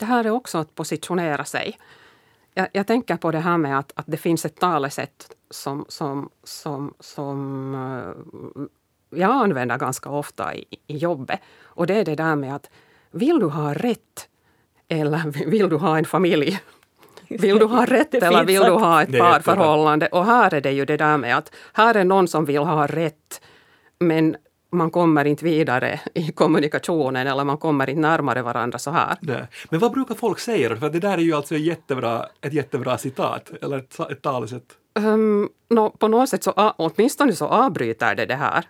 Det 0.00 0.06
här 0.06 0.24
är 0.24 0.30
också 0.30 0.58
att 0.58 0.74
positionera 0.74 1.44
sig. 1.44 1.78
Jag, 2.54 2.68
jag, 2.72 2.86
tänker 2.86 3.16
på 3.16 3.30
det 3.30 3.38
här 3.38 3.58
med 3.58 3.78
att, 3.78 3.92
att 3.96 4.04
det 4.08 4.16
finns 4.16 4.44
ett 4.44 4.60
talesätt 4.60 5.36
som, 5.50 5.84
som, 5.88 6.30
som, 6.44 6.94
som 7.00 7.74
uh, 7.74 8.66
jag 9.20 9.30
använder 9.30 9.78
ganska 9.78 10.10
ofta 10.10 10.54
i, 10.54 10.64
i 10.86 10.96
jobbet. 10.96 11.40
Och 11.62 11.86
det 11.86 11.94
är 11.94 12.04
det 12.04 12.14
där 12.14 12.36
med 12.36 12.54
att 12.54 12.70
vill 13.10 13.38
du 13.38 13.46
ha 13.46 13.74
rätt 13.74 14.28
eller 14.88 15.46
vill 15.50 15.68
du 15.68 15.76
ha 15.76 15.98
en 15.98 16.04
familj? 16.04 16.60
Vill 17.28 17.58
du 17.58 17.64
ha 17.64 17.86
rätt 17.86 18.14
eller 18.22 18.44
vill 18.44 18.62
du 18.62 18.70
ha 18.70 19.02
ett 19.02 19.18
parförhållande? 19.18 20.06
Och 20.06 20.24
här 20.24 20.54
är 20.54 20.60
det 20.60 20.72
ju 20.72 20.84
det 20.84 20.96
där 20.96 21.16
med 21.16 21.36
att 21.36 21.54
här 21.72 21.94
är 21.94 22.04
någon 22.04 22.28
som 22.28 22.44
vill 22.44 22.62
ha 22.62 22.86
rätt 22.86 23.40
men 23.98 24.36
man 24.70 24.90
kommer 24.90 25.24
inte 25.24 25.44
vidare 25.44 26.00
i 26.14 26.32
kommunikationen 26.32 27.26
eller 27.26 27.44
man 27.44 27.58
kommer 27.58 27.90
inte 27.90 28.00
närmare 28.00 28.42
varandra 28.42 28.78
så 28.78 28.90
här. 28.90 29.16
Nej. 29.20 29.46
Men 29.70 29.80
vad 29.80 29.92
brukar 29.92 30.14
folk 30.14 30.38
säga 30.38 30.76
För 30.76 30.90
det 30.90 31.00
där 31.00 31.18
är 31.18 31.22
ju 31.22 31.34
alltså 31.34 31.54
ett 31.54 31.60
jättebra, 31.60 32.26
ett 32.40 32.52
jättebra 32.52 32.98
citat, 32.98 33.50
eller 33.62 33.78
ett, 33.78 34.00
ett 34.00 34.22
talesätt. 34.22 34.76
Um, 34.94 35.48
no, 35.68 35.90
på 35.90 36.08
något 36.08 36.28
sätt 36.28 36.42
så, 36.42 36.72
åtminstone 36.76 37.32
så 37.32 37.46
avbryter 37.46 38.14
det 38.14 38.26
det 38.26 38.34
här. 38.34 38.64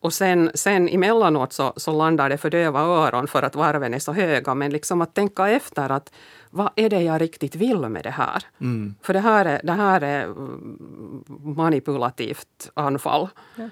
Och 0.00 0.12
sen, 0.12 0.50
sen 0.54 0.88
emellanåt 0.88 1.52
så, 1.52 1.72
så 1.76 1.92
landar 1.92 2.28
det 2.28 2.38
för 2.38 2.50
döva 2.50 2.80
öron 2.80 3.26
för 3.26 3.42
att 3.42 3.54
varven 3.54 3.94
är 3.94 3.98
så 3.98 4.12
höga. 4.12 4.54
Men 4.54 4.70
liksom 4.70 5.00
att 5.00 5.14
tänka 5.14 5.48
efter 5.48 5.90
att 5.92 6.12
vad 6.50 6.70
är 6.76 6.90
det 6.90 7.02
jag 7.02 7.20
riktigt 7.20 7.54
vill 7.54 7.78
med 7.78 8.04
det 8.04 8.10
här? 8.10 8.44
Mm. 8.60 8.94
För 9.02 9.12
det 9.12 9.20
här 9.20 9.44
är, 9.44 9.60
det 9.64 9.72
här 9.72 10.00
är 10.00 10.24
mm, 10.24 11.24
manipulativt 11.56 12.70
anfall. 12.74 13.28
Ja. 13.56 13.68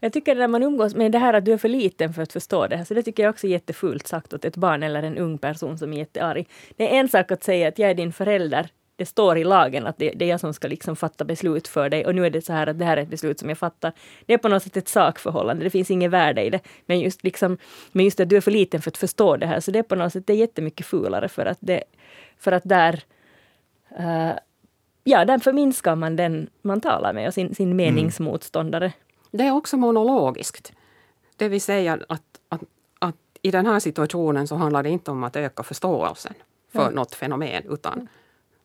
Jag 0.00 0.12
tycker 0.12 0.34
när 0.34 0.48
man 0.48 0.62
umgås 0.62 0.94
med 0.94 1.12
det 1.12 1.18
här 1.18 1.34
att 1.34 1.44
du 1.44 1.52
är 1.52 1.58
för 1.58 1.68
liten 1.68 2.14
för 2.14 2.22
att 2.22 2.32
förstå 2.32 2.66
det 2.66 2.76
här, 2.76 2.84
så 2.84 2.94
det 2.94 3.02
tycker 3.02 3.22
jag 3.22 3.30
också 3.30 3.46
är 3.46 3.50
jättefult 3.50 4.06
sagt 4.06 4.32
åt 4.32 4.44
ett 4.44 4.56
barn 4.56 4.82
eller 4.82 5.02
en 5.02 5.18
ung 5.18 5.38
person 5.38 5.78
som 5.78 5.92
är 5.92 5.96
jättearg. 5.96 6.48
Det 6.76 6.94
är 6.94 7.00
en 7.00 7.08
sak 7.08 7.30
att 7.30 7.44
säga 7.44 7.68
att 7.68 7.78
jag 7.78 7.90
är 7.90 7.94
din 7.94 8.12
förälder, 8.12 8.68
det 8.96 9.06
står 9.06 9.38
i 9.38 9.44
lagen 9.44 9.86
att 9.86 9.98
det, 9.98 10.10
det, 10.10 10.24
är 10.24 10.28
jag 10.28 10.40
som 10.40 10.54
ska 10.54 10.68
liksom 10.68 10.96
fatta 10.96 11.24
beslut 11.24 11.68
för 11.68 11.88
dig 11.88 12.06
och 12.06 12.14
nu 12.14 12.26
är 12.26 12.30
det 12.30 12.44
så 12.44 12.52
här 12.52 12.66
att 12.66 12.78
det 12.78 12.84
här 12.84 12.96
är 12.96 13.02
ett 13.02 13.08
beslut 13.08 13.38
som 13.38 13.48
jag 13.48 13.58
fattar. 13.58 13.92
Det 14.26 14.34
är 14.34 14.38
på 14.38 14.48
något 14.48 14.62
sätt 14.62 14.76
ett 14.76 14.88
sakförhållande, 14.88 15.64
det 15.64 15.70
finns 15.70 15.90
inget 15.90 16.10
värde 16.10 16.44
i 16.44 16.50
det. 16.50 16.60
Men 16.86 17.00
just, 17.00 17.24
liksom, 17.24 17.58
men 17.92 18.04
just 18.04 18.20
att 18.20 18.28
du 18.28 18.36
är 18.36 18.40
för 18.40 18.50
liten 18.50 18.82
för 18.82 18.90
att 18.90 18.98
förstå 18.98 19.36
det 19.36 19.46
här, 19.46 19.60
så 19.60 19.70
det 19.70 19.78
är 19.78 19.82
på 19.82 19.94
något 19.94 20.12
sätt 20.12 20.26
det 20.26 20.32
är 20.32 20.36
jättemycket 20.36 20.86
fulare 20.86 21.28
för 21.28 21.46
att, 21.46 21.58
det, 21.60 21.84
för 22.38 22.52
att 22.52 22.62
där 22.64 23.02
uh, 24.00 24.32
Ja, 25.04 25.24
där 25.24 25.38
förminskar 25.38 25.96
man 25.96 26.16
den 26.16 26.50
man 26.62 26.80
talar 26.80 27.12
med 27.12 27.28
och 27.28 27.34
sin, 27.34 27.54
sin 27.54 27.72
mm. 27.72 27.76
meningsmotståndare. 27.76 28.84
Mm. 28.84 28.96
Det 29.30 29.44
är 29.44 29.52
också 29.52 29.76
monologiskt. 29.76 30.72
Det 31.36 31.48
vill 31.48 31.60
säga 31.60 31.98
att, 32.08 32.40
att, 32.48 32.62
att 32.98 33.16
i 33.42 33.50
den 33.50 33.66
här 33.66 33.80
situationen 33.80 34.48
så 34.48 34.54
handlar 34.54 34.82
det 34.82 34.90
inte 34.90 35.10
om 35.10 35.24
att 35.24 35.36
öka 35.36 35.62
förståelsen 35.62 36.34
för 36.72 36.82
ja. 36.82 36.90
något 36.90 37.14
fenomen 37.14 37.62
utan, 37.68 38.08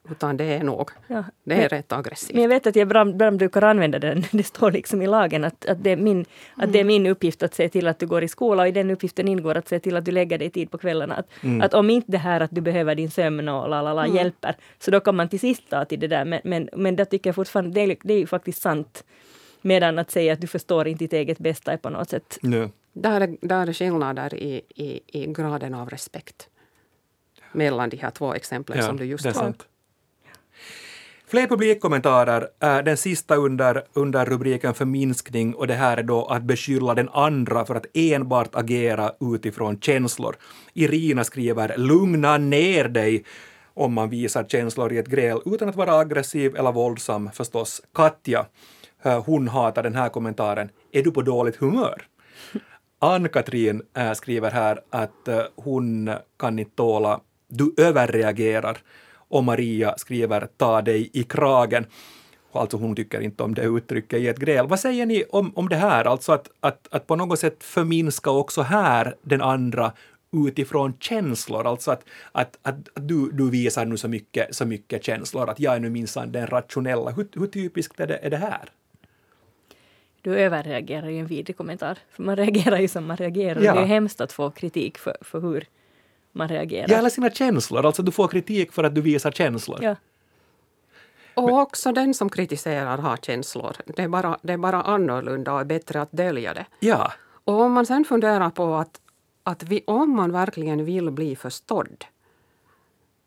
utan 0.09 0.37
det 0.37 0.43
är 0.43 0.63
nog 0.63 0.89
ja. 1.07 1.23
det 1.43 1.53
är 1.53 1.57
men, 1.57 1.69
rätt 1.69 1.91
aggressivt. 1.91 2.33
Men 2.33 2.41
jag 2.41 2.49
vet 2.49 2.67
att 2.67 2.75
jag 2.75 2.85
ibland 2.85 3.37
brukar 3.37 3.61
använda 3.61 3.99
den. 3.99 4.23
Det 4.31 4.43
står 4.43 4.71
liksom 4.71 5.01
i 5.01 5.07
lagen 5.07 5.43
att, 5.43 5.65
att, 5.65 5.83
det 5.83 5.89
är 5.89 5.97
min, 5.97 6.25
att 6.55 6.73
det 6.73 6.79
är 6.79 6.83
min 6.83 7.07
uppgift 7.07 7.43
att 7.43 7.53
se 7.53 7.69
till 7.69 7.87
att 7.87 7.99
du 7.99 8.07
går 8.07 8.23
i 8.23 8.27
skola 8.27 8.63
och 8.63 8.67
i 8.67 8.71
den 8.71 8.91
uppgiften 8.91 9.27
ingår 9.27 9.57
att 9.57 9.67
se 9.67 9.79
till 9.79 9.95
att 9.95 10.05
du 10.05 10.11
lägger 10.11 10.37
dig 10.37 10.49
tid 10.49 10.71
på 10.71 10.77
kvällarna. 10.77 11.15
Att, 11.15 11.43
mm. 11.43 11.61
att 11.61 11.73
om 11.73 11.89
inte 11.89 12.11
det 12.11 12.17
här 12.17 12.41
att 12.41 12.51
du 12.51 12.61
behöver 12.61 12.95
din 12.95 13.11
sömn 13.11 13.49
och 13.49 13.69
lalala 13.69 14.05
mm. 14.05 14.15
hjälper 14.15 14.55
så 14.79 14.91
då 14.91 14.99
kan 14.99 15.15
man 15.15 15.29
till 15.29 15.39
sist 15.39 15.69
ta 15.69 15.85
till 15.85 15.99
det 15.99 16.07
där. 16.07 16.25
Men, 16.25 16.41
men, 16.43 16.69
men 16.73 16.95
det 16.95 17.05
tycker 17.05 17.27
jag 17.27 17.35
fortfarande, 17.35 17.71
det 17.71 17.81
är, 17.81 17.97
det 18.03 18.13
är 18.13 18.19
ju 18.19 18.27
faktiskt 18.27 18.61
sant 18.61 19.03
Medan 19.65 19.99
att 19.99 20.11
säga 20.11 20.33
att 20.33 20.41
du 20.41 20.47
förstår 20.47 20.87
inte 20.87 21.03
ditt 21.03 21.13
eget 21.13 21.39
bästa 21.39 21.73
är 21.73 21.77
på 21.77 21.89
något 21.89 22.09
sätt... 22.09 22.37
Nej. 22.41 22.69
Där 22.93 23.21
är, 23.21 23.37
där 23.41 23.67
är 23.67 23.73
skillnader 23.73 24.33
i, 24.35 24.61
i, 24.75 24.99
i 25.07 25.25
graden 25.33 25.73
av 25.73 25.89
respekt 25.89 26.49
mellan 27.51 27.89
de 27.89 27.97
här 27.97 28.11
två 28.11 28.33
exemplen 28.33 28.77
ja, 28.77 28.85
som 28.85 28.97
du 28.97 29.05
just 29.05 29.25
har. 29.25 29.53
Fler 31.27 31.47
publikkommentarer. 31.47 32.47
Den 32.83 32.97
sista 32.97 33.35
under, 33.35 33.83
under 33.93 34.25
rubriken 34.25 34.73
förminskning 34.73 35.55
och 35.55 35.67
det 35.67 35.73
här 35.73 35.97
är 35.97 36.03
då 36.03 36.25
att 36.25 36.43
beskylla 36.43 36.93
den 36.93 37.09
andra 37.09 37.65
för 37.65 37.75
att 37.75 37.85
enbart 37.93 38.55
agera 38.55 39.11
utifrån 39.19 39.79
känslor. 39.79 40.35
Irina 40.73 41.23
skriver 41.23 41.77
”lugna 41.77 42.37
ner 42.37 42.87
dig” 42.87 43.23
om 43.73 43.93
man 43.93 44.09
visar 44.09 44.43
känslor 44.43 44.93
i 44.93 44.97
ett 44.97 45.07
gräl 45.07 45.39
utan 45.45 45.69
att 45.69 45.75
vara 45.75 45.97
aggressiv 45.97 46.55
eller 46.55 46.71
våldsam 46.71 47.29
förstås. 47.33 47.81
Katja 47.93 48.45
Eh, 49.03 49.23
hon 49.25 49.47
hatar 49.47 49.83
den 49.83 49.95
här 49.95 50.09
kommentaren. 50.09 50.69
Är 50.91 51.03
du 51.03 51.11
på 51.11 51.21
dåligt 51.21 51.55
humör? 51.55 52.01
Ann-Katrin 52.99 53.81
eh, 53.97 54.13
skriver 54.13 54.51
här 54.51 54.79
att 54.89 55.27
eh, 55.27 55.41
hon 55.55 56.09
kan 56.39 56.59
inte 56.59 56.75
tåla 56.75 57.19
du 57.47 57.73
överreagerar 57.77 58.77
och 59.15 59.43
Maria 59.43 59.93
skriver 59.97 60.47
ta 60.57 60.81
dig 60.81 61.09
i 61.13 61.23
kragen. 61.23 61.85
Alltså 62.51 62.77
hon 62.77 62.95
tycker 62.95 63.21
inte 63.21 63.43
om 63.43 63.53
det 63.53 63.61
uttrycket 63.61 64.19
i 64.19 64.27
ett 64.27 64.39
gräl. 64.39 64.67
Vad 64.67 64.79
säger 64.79 65.05
ni 65.05 65.23
om, 65.29 65.51
om 65.55 65.69
det 65.69 65.75
här, 65.75 66.05
alltså 66.05 66.31
att, 66.31 66.49
att, 66.59 66.87
att 66.91 67.07
på 67.07 67.15
något 67.15 67.39
sätt 67.39 67.63
förminska 67.63 68.31
också 68.31 68.61
här 68.61 69.15
den 69.21 69.41
andra 69.41 69.91
utifrån 70.47 70.93
känslor, 70.99 71.67
alltså 71.67 71.91
att, 71.91 72.03
att, 72.31 72.59
att, 72.61 72.75
du, 72.95 73.31
du 73.31 73.49
visar 73.49 73.85
nu 73.85 73.97
så 73.97 74.07
mycket, 74.07 74.55
så 74.55 74.65
mycket 74.65 75.03
känslor, 75.03 75.49
att 75.49 75.59
jag 75.59 75.75
är 75.75 75.79
nu 75.79 75.89
minsann 75.89 76.31
den 76.31 76.47
rationella. 76.47 77.11
Hur, 77.11 77.27
hur 77.33 77.47
typiskt 77.47 77.99
är 77.99 78.07
det, 78.07 78.17
är 78.17 78.29
det 78.29 78.37
här? 78.37 78.69
Du 80.23 80.39
överreagerar 80.39 81.09
i 81.09 81.19
en 81.19 81.25
vidrig 81.25 81.57
kommentar. 81.57 81.97
För 82.09 82.23
man 82.23 82.35
reagerar 82.35 82.77
ju 82.77 82.87
som 82.87 83.05
man 83.05 83.17
reagerar. 83.17 83.61
Ja. 83.61 83.73
Det 83.73 83.79
är 83.79 83.85
hemskt 83.85 84.21
att 84.21 84.31
få 84.31 84.51
kritik 84.51 84.97
för, 84.97 85.17
för 85.21 85.39
hur 85.39 85.67
man 86.31 86.47
reagerar. 86.47 86.87
Ja, 86.89 86.97
eller 86.97 87.09
sina 87.09 87.29
känslor. 87.29 87.85
Alltså 87.85 88.03
du 88.03 88.11
får 88.11 88.27
kritik 88.27 88.71
för 88.71 88.83
att 88.83 88.95
du 88.95 89.01
visar 89.01 89.31
känslor. 89.31 89.79
Ja. 89.81 89.95
Och 91.33 91.43
Men, 91.43 91.53
också 91.53 91.91
den 91.91 92.13
som 92.13 92.29
kritiserar 92.29 92.97
har 92.97 93.17
känslor. 93.17 93.75
Det 93.85 94.01
är, 94.01 94.07
bara, 94.07 94.37
det 94.41 94.53
är 94.53 94.57
bara 94.57 94.81
annorlunda 94.81 95.53
och 95.53 95.59
är 95.59 95.65
bättre 95.65 96.01
att 96.01 96.11
dölja 96.11 96.53
det. 96.53 96.65
Ja. 96.79 97.13
Och 97.43 97.61
om 97.61 97.71
man 97.71 97.85
sen 97.85 98.05
funderar 98.05 98.49
på 98.49 98.75
att, 98.75 99.01
att 99.43 99.63
vi, 99.63 99.83
om 99.87 100.15
man 100.15 100.31
verkligen 100.31 100.85
vill 100.85 101.11
bli 101.11 101.35
förstådd 101.35 102.05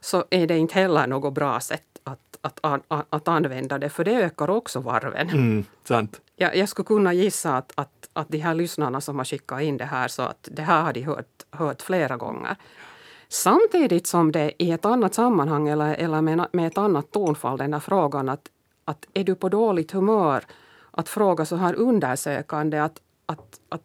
så 0.00 0.24
är 0.30 0.46
det 0.46 0.58
inte 0.58 0.74
heller 0.74 1.06
något 1.06 1.34
bra 1.34 1.60
sätt 1.60 2.00
att, 2.04 2.38
att, 2.40 2.58
att, 2.60 3.06
att 3.10 3.28
använda 3.28 3.78
det, 3.78 3.88
för 3.88 4.04
det 4.04 4.12
ökar 4.12 4.50
också 4.50 4.80
varven. 4.80 5.28
Mm, 5.28 5.64
sant. 5.84 6.20
Jag, 6.36 6.56
jag 6.56 6.68
skulle 6.68 6.86
kunna 6.86 7.12
gissa 7.12 7.56
att, 7.56 7.72
att, 7.74 8.08
att 8.12 8.28
de 8.28 8.38
här 8.38 8.54
lyssnarna 8.54 9.00
som 9.00 9.18
har 9.18 9.24
skickat 9.24 9.62
in 9.62 9.76
det 9.76 9.84
här, 9.84 10.08
så 10.08 10.22
att 10.22 10.48
det 10.52 10.62
här 10.62 10.82
har 10.82 10.92
de 10.92 11.02
hört, 11.02 11.44
hört 11.50 11.82
flera 11.82 12.16
gånger. 12.16 12.56
Samtidigt 13.28 14.06
som 14.06 14.32
det 14.32 14.52
i 14.62 14.70
ett 14.70 14.84
annat 14.84 15.14
sammanhang 15.14 15.68
eller, 15.68 15.94
eller 15.94 16.20
med, 16.20 16.46
med 16.52 16.66
ett 16.66 16.78
annat 16.78 17.10
tonfall, 17.10 17.58
den 17.58 17.72
här 17.72 17.80
frågan 17.80 18.28
att, 18.28 18.48
att 18.84 19.06
är 19.14 19.24
du 19.24 19.34
på 19.34 19.48
dåligt 19.48 19.92
humör? 19.92 20.44
Att 20.90 21.08
fråga 21.08 21.44
så 21.44 21.56
här 21.56 21.74
undersökande 21.74 22.78
att, 22.78 23.00
att, 23.26 23.60
att, 23.68 23.82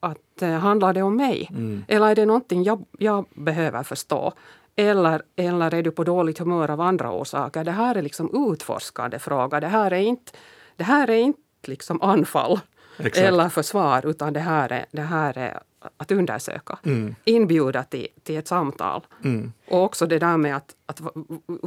att, 0.00 0.40
att 0.40 0.62
handlar 0.62 0.92
det 0.92 1.02
om 1.02 1.16
mig? 1.16 1.48
Mm. 1.50 1.84
Eller 1.88 2.06
är 2.06 2.14
det 2.14 2.26
någonting 2.26 2.62
jag, 2.62 2.84
jag 2.98 3.24
behöver 3.34 3.82
förstå? 3.82 4.32
Eller, 4.76 5.22
eller 5.36 5.74
är 5.74 5.82
du 5.82 5.90
på 5.90 6.04
dåligt 6.04 6.38
humör 6.38 6.70
av 6.70 6.80
andra 6.80 7.12
orsaker? 7.12 7.64
Det 7.64 7.70
här 7.70 7.94
är 7.94 8.02
liksom 8.02 8.50
utforskande 8.52 9.18
fråga. 9.18 9.60
Det 9.60 9.68
här 9.68 9.90
är 9.90 10.00
inte, 10.00 10.32
det 10.76 10.84
här 10.84 11.10
är 11.10 11.18
inte 11.18 11.40
liksom 11.66 12.02
anfall 12.02 12.60
Exakt. 12.98 13.16
eller 13.16 13.48
försvar, 13.48 14.06
utan 14.06 14.32
det 14.32 14.40
här 14.40 14.72
är, 14.72 14.86
det 14.90 15.02
här 15.02 15.38
är 15.38 15.60
att 15.96 16.10
undersöka. 16.10 16.78
Mm. 16.84 17.14
Inbjuda 17.24 17.82
till, 17.82 18.08
till 18.22 18.36
ett 18.36 18.48
samtal. 18.48 19.06
Mm. 19.24 19.52
Och 19.68 19.82
också 19.82 20.06
det 20.06 20.18
där 20.18 20.36
med 20.36 20.56
att, 20.56 20.74
att 20.86 21.00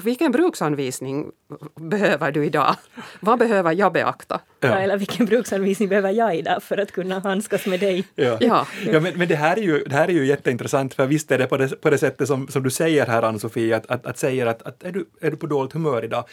vilken 0.04 0.32
bruksanvisning 0.32 1.32
behöver 1.76 2.32
du 2.32 2.46
idag? 2.46 2.76
Vad 3.20 3.40
behöver 3.40 3.74
jag 3.74 3.94
beakta? 3.94 4.42
Ja. 4.60 4.70
ja. 4.70 4.80
eller 4.80 4.98
vilken 4.98 5.26
bruksanvisning 5.26 5.90
behöver 5.90 6.12
jag 6.12 6.36
idag 6.36 6.64
för 6.64 6.78
att 6.78 6.92
kunna 6.92 7.20
handskas 7.20 7.66
med 7.66 7.80
dig? 7.80 8.08
Ja, 8.16 8.38
ja. 8.40 8.68
ja 8.86 9.00
men, 9.00 9.18
men 9.18 9.28
det, 9.28 9.36
här 9.36 9.58
är 9.58 9.62
ju, 9.62 9.84
det 9.84 9.96
här 9.96 10.08
är 10.08 10.14
ju 10.14 10.26
jätteintressant, 10.26 10.94
för 10.94 11.06
visst 11.06 11.32
är 11.32 11.38
det 11.38 11.48
på 11.48 11.58
det, 11.58 11.82
på 11.82 11.90
det 11.90 11.98
sättet 11.98 12.28
som, 12.28 12.48
som 12.48 12.64
du 12.64 12.70
säger 12.70 13.06
här 13.06 13.24
Ann-Sofie, 13.24 13.76
att, 13.76 13.86
att, 13.86 14.06
att 14.06 14.18
säger 14.18 14.46
att, 14.46 14.62
att 14.62 14.84
är, 14.84 14.92
du, 14.92 15.06
är 15.22 15.32
du 15.32 15.38
på 15.38 15.48
dåligt 15.48 15.74
humör 15.74 16.04
idag? 16.04 16.24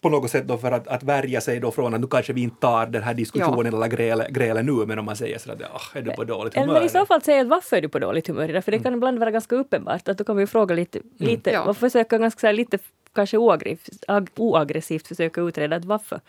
På 0.00 0.08
något 0.08 0.30
sätt 0.30 0.48
då 0.48 0.58
för 0.58 0.72
att, 0.72 0.88
att 0.88 1.02
värja 1.02 1.40
sig 1.40 1.60
då 1.60 1.70
från 1.70 1.94
att 1.94 2.00
nu 2.00 2.06
kanske 2.06 2.32
vi 2.32 2.42
inte 2.42 2.60
tar 2.60 2.86
den 2.86 3.02
här 3.02 3.14
diskussionen 3.14 3.74
eller 3.74 3.86
grälet, 3.88 4.28
grälet 4.28 4.64
nu, 4.64 4.72
men 4.72 4.98
om 4.98 5.04
man 5.04 5.16
säger 5.16 5.38
så 5.38 5.52
att 5.52 5.60
ja, 5.60 5.80
är 5.94 6.02
du 6.02 6.10
på 6.10 6.24
dåligt 6.24 6.54
humör? 6.54 6.76
Eller 6.76 6.86
i 6.86 6.88
så 6.88 7.06
fall 7.06 7.22
säga 7.22 7.40
att 7.40 7.48
varför 7.48 7.76
är 7.76 7.80
du 7.80 7.88
på 7.88 7.98
dåligt 7.98 8.28
humör 8.28 8.48
idag? 8.50 8.64
För 8.64 8.72
det 8.72 8.78
kan 8.78 8.86
Mm. 8.86 8.98
ibland 8.98 9.18
vara 9.18 9.30
ganska 9.30 9.56
uppenbart 9.56 10.08
att 10.08 10.18
då 10.18 10.24
kan 10.24 10.36
vi 10.36 10.46
fråga 10.46 10.74
lite, 10.74 10.98
lite 11.18 11.50
Ja. 11.50 11.62
och 11.62 11.76
försöka 11.76 12.18
ganska 12.18 12.40
så 12.40 12.46
här, 12.46 12.54
lite 12.54 12.78
kanske 13.14 13.36
oaggressivt, 13.38 14.04
ag- 14.08 14.28
oaggressivt 14.36 15.06
försöka 15.06 15.40
utreda 15.40 15.76
att 15.76 15.84
varför. 15.84 16.20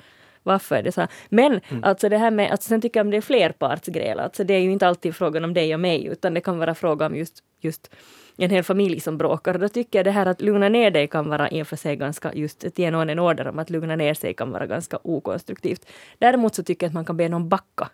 Varför 0.48 0.75
är 0.75 0.84
det 0.84 0.92
så 0.92 1.01
här? 1.01 1.10
Men 1.30 1.62
Mm. 1.70 1.84
alltså 1.84 2.10
det 2.10 2.18
här 2.18 2.32
med, 2.32 2.51
alltså 2.51 2.70
sen 2.70 2.82
tycker 2.82 3.00
jag 3.00 3.06
om 3.06 3.12
det 3.12 3.18
är 3.18 3.22
flerpartsgräl, 3.22 4.20
alltså 4.20 4.44
det 4.44 4.54
är 4.54 4.60
ju 4.60 4.72
inte 4.72 4.88
alltid 4.88 5.16
frågan 5.16 5.44
om 5.44 5.54
dig 5.54 5.74
och 5.74 5.80
mig, 5.80 6.06
utan 6.06 6.34
det 6.34 6.42
kan 6.42 6.58
vara 6.60 6.75
fråga 6.75 7.06
om 7.06 7.16
just, 7.16 7.44
just 7.62 7.92
en 8.38 8.50
hel 8.50 8.63
familj 8.63 9.00
som 9.00 9.18
bråkar. 9.18 9.54
Och 9.54 9.60
då 9.60 9.70
tycker 9.70 10.00
jag 10.00 10.06
det 10.06 10.12
här 10.12 10.25
att 10.25 10.42
lugna 10.42 10.70
ner 10.70 10.92
dig 10.92 11.08
kan 11.08 11.30
vara 11.30 11.50
i 11.50 11.63
och 11.63 11.68
för 11.68 11.75
sig 11.75 11.96
ganska, 11.96 12.34
just 12.34 12.63
att 12.63 12.80
ge 12.80 12.92
någon 12.92 13.10
en 13.10 13.20
order 13.20 13.48
om 13.48 13.60
att 13.60 13.70
lugna 13.70 13.96
ner 13.96 14.13
sig 14.13 14.34
kan 14.34 14.51
vara 14.51 14.66
ganska 14.66 15.00
okonstruktivt. 15.04 15.86
Däremot 16.20 16.56
så 16.56 16.63
tycker 16.63 16.86
jag 16.86 16.89
att 16.89 16.94
man 16.94 17.06
kan 17.06 17.18
be 17.18 17.30
någon 17.30 17.50
backa. 17.50 17.89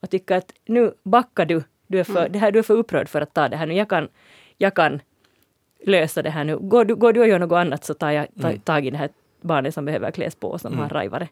Och 0.00 0.10
tycka 0.10 0.36
att 0.36 0.52
nu 0.66 0.92
backar 1.04 1.46
du, 1.46 1.62
du 1.86 2.00
är, 2.00 2.04
för, 2.04 2.28
det 2.28 2.38
här, 2.38 2.52
du 2.52 2.58
är 2.58 2.62
för 2.62 2.74
upprörd 2.74 3.08
för 3.08 3.20
att 3.20 3.34
ta 3.34 3.48
det 3.48 3.56
här 3.56 3.66
nu. 3.66 3.74
Jag 3.74 3.88
kan, 3.88 4.08
jag 4.58 4.74
kan 4.74 5.00
lösa 5.84 6.22
det 6.22 6.30
här 6.30 6.44
nu. 6.44 6.58
Går 6.58 6.84
du, 6.84 6.94
går 6.94 7.12
du 7.12 7.20
och 7.20 7.28
gör 7.28 7.38
något 7.38 7.56
annat 7.56 7.84
så 7.84 7.94
tar 7.94 8.10
jag 8.10 8.26
ta, 8.42 8.52
tag 8.64 8.86
i 8.86 8.90
det 8.90 8.96
här 8.96 9.10
barnet 9.40 9.74
som 9.74 9.84
behöver 9.84 10.10
kläs 10.10 10.34
på 10.34 10.58
som 10.58 10.78
har 10.78 10.88
rajvare. 10.88 11.28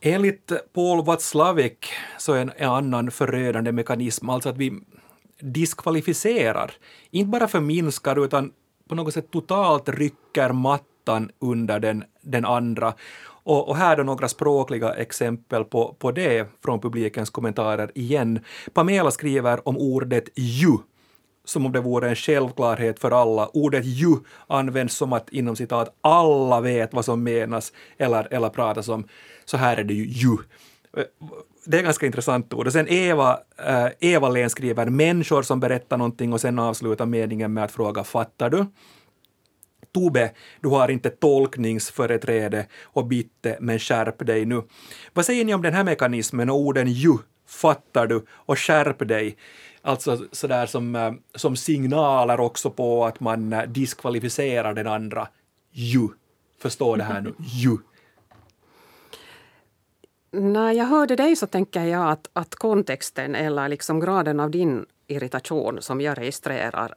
Enligt 0.00 0.52
Paul 0.72 1.04
Watzlawick 1.04 1.86
så 2.18 2.32
är 2.32 2.40
en, 2.40 2.52
en 2.56 2.70
annan 2.70 3.10
förödande 3.10 3.72
mekanism 3.72 4.30
alltså 4.30 4.48
att 4.48 4.56
vi 4.56 4.80
diskvalificerar, 5.40 6.72
inte 7.10 7.28
bara 7.28 7.48
förminskar 7.48 8.24
utan 8.24 8.52
på 8.88 8.94
något 8.94 9.14
sätt 9.14 9.30
totalt 9.30 9.88
rycker 9.88 10.52
mattan 10.52 11.30
under 11.38 11.80
den, 11.80 12.04
den 12.20 12.44
andra. 12.44 12.94
Och, 13.44 13.68
och 13.68 13.76
här 13.76 13.96
är 13.96 14.04
några 14.04 14.28
språkliga 14.28 14.94
exempel 14.94 15.64
på, 15.64 15.96
på 15.98 16.12
det 16.12 16.48
från 16.64 16.80
publikens 16.80 17.30
kommentarer 17.30 17.90
igen. 17.94 18.40
Pamela 18.72 19.10
skriver 19.10 19.68
om 19.68 19.78
ordet 19.78 20.28
ju 20.34 20.76
som 21.44 21.66
om 21.66 21.72
det 21.72 21.80
vore 21.80 22.08
en 22.08 22.16
självklarhet 22.16 22.98
för 22.98 23.10
alla. 23.10 23.46
Ordet 23.46 23.84
ju 23.84 24.16
används 24.46 24.96
som 24.96 25.12
att 25.12 25.30
inom 25.30 25.56
citat 25.56 25.96
alla 26.00 26.60
vet 26.60 26.94
vad 26.94 27.04
som 27.04 27.22
menas 27.22 27.72
eller, 27.98 28.34
eller 28.34 28.48
pratas 28.48 28.88
om. 28.88 29.08
Så 29.44 29.56
här 29.56 29.76
är 29.76 29.84
det 29.84 29.94
ju 29.94 30.06
ju. 30.06 30.36
Det 31.66 31.76
är 31.76 31.80
ett 31.80 31.84
ganska 31.84 32.06
intressant 32.06 32.54
ord. 32.54 32.66
Och 32.66 32.72
sen 32.72 32.88
Eva, 32.88 33.38
eh, 33.58 33.84
äh, 33.84 33.90
Eva-Len 34.00 34.50
skriver 34.50 34.86
människor 34.86 35.42
som 35.42 35.60
berättar 35.60 35.96
någonting 35.96 36.32
och 36.32 36.40
sen 36.40 36.58
avslutar 36.58 37.06
meningen 37.06 37.52
med 37.52 37.64
att 37.64 37.72
fråga 37.72 38.04
fattar 38.04 38.50
du? 38.50 38.66
Tobbe, 39.92 40.32
du 40.60 40.68
har 40.68 40.90
inte 40.90 41.10
tolkningsföreträde 41.10 42.66
och 42.82 43.06
bitte, 43.06 43.56
men 43.60 43.78
skärp 43.78 44.26
dig 44.26 44.44
nu. 44.44 44.62
Vad 45.12 45.24
säger 45.24 45.44
ni 45.44 45.54
om 45.54 45.62
den 45.62 45.74
här 45.74 45.84
mekanismen 45.84 46.50
och 46.50 46.56
orden 46.56 46.86
ju, 46.88 47.12
fattar 47.48 48.06
du 48.06 48.24
och 48.30 48.58
skärp 48.58 49.08
dig? 49.08 49.36
Alltså 49.86 50.26
sådär 50.32 50.66
som, 50.66 50.96
eh, 50.96 51.12
som 51.34 51.56
signaler 51.56 52.40
också 52.40 52.70
på 52.70 53.04
att 53.04 53.20
man 53.20 53.52
eh, 53.52 53.62
diskvalificerar 53.62 54.74
den 54.74 54.86
andra. 54.86 55.28
Ju. 55.70 56.08
Förstå 56.58 56.96
det 56.96 57.04
här 57.04 57.20
nu. 57.20 57.34
Ju. 57.38 57.76
När 60.30 60.72
jag 60.72 60.84
hörde 60.84 61.16
dig 61.16 61.36
så 61.36 61.46
tänker 61.46 61.84
jag 61.84 62.10
att, 62.10 62.30
att 62.32 62.54
kontexten 62.54 63.34
eller 63.34 63.68
liksom 63.68 64.00
graden 64.00 64.40
av 64.40 64.50
din 64.50 64.86
irritation 65.06 65.82
som 65.82 66.00
jag 66.00 66.18
registrerar 66.18 66.94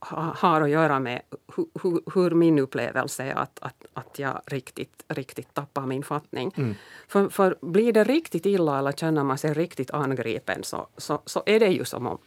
har 0.00 0.60
att 0.60 0.70
göra 0.70 1.00
med 1.00 1.22
hu, 1.56 1.64
hu, 1.82 2.00
hur 2.14 2.30
min 2.30 2.58
upplevelse 2.58 3.24
är 3.24 3.34
att, 3.34 3.58
att, 3.60 3.84
att 3.92 4.18
jag 4.18 4.40
riktigt, 4.46 5.04
riktigt 5.08 5.54
tappar 5.54 5.86
min 5.86 6.02
fattning. 6.02 6.52
För, 7.08 7.28
för 7.28 7.56
blir 7.60 7.92
det 7.92 8.04
riktigt 8.04 8.46
illa 8.46 8.78
eller 8.78 8.92
känner 8.92 9.24
man 9.24 9.38
sig 9.38 9.54
riktigt 9.54 9.90
angripen 9.90 10.64
så, 10.64 10.86
så, 10.96 11.22
så 11.24 11.42
är 11.46 11.60
det 11.60 11.68
ju 11.68 11.84
som 11.84 12.06
om 12.06 12.18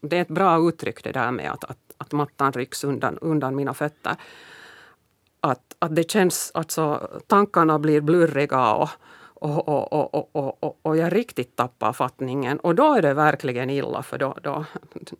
det 0.00 0.16
är 0.16 0.22
ett 0.22 0.28
bra 0.28 0.68
uttryck 0.68 1.04
det 1.04 1.12
där 1.12 1.30
med 1.30 1.50
att, 1.52 1.64
att, 1.64 1.78
att 1.96 2.12
mattan 2.12 2.52
rycks 2.52 2.84
undan, 2.84 3.18
undan 3.18 3.56
mina 3.56 3.74
fötter. 3.74 4.16
Att, 5.40 5.76
att 5.78 5.96
det 5.96 6.10
känns, 6.10 6.50
alltså 6.54 7.10
tankarna 7.26 7.78
blir 7.78 8.00
blurriga 8.00 8.72
och, 8.72 8.88
och, 9.40 9.92
och, 9.92 10.14
och, 10.14 10.62
och, 10.62 10.78
och, 10.82 10.96
jag 10.96 11.16
riktigt 11.16 11.56
tappar 11.56 11.92
fattningen. 11.92 12.60
Och 12.60 12.74
då 12.74 12.94
är 12.94 13.02
det 13.02 13.14
verkligen 13.14 13.70
illa 13.70 14.02
för 14.02 14.18
då, 14.18 14.36
då, 14.42 14.64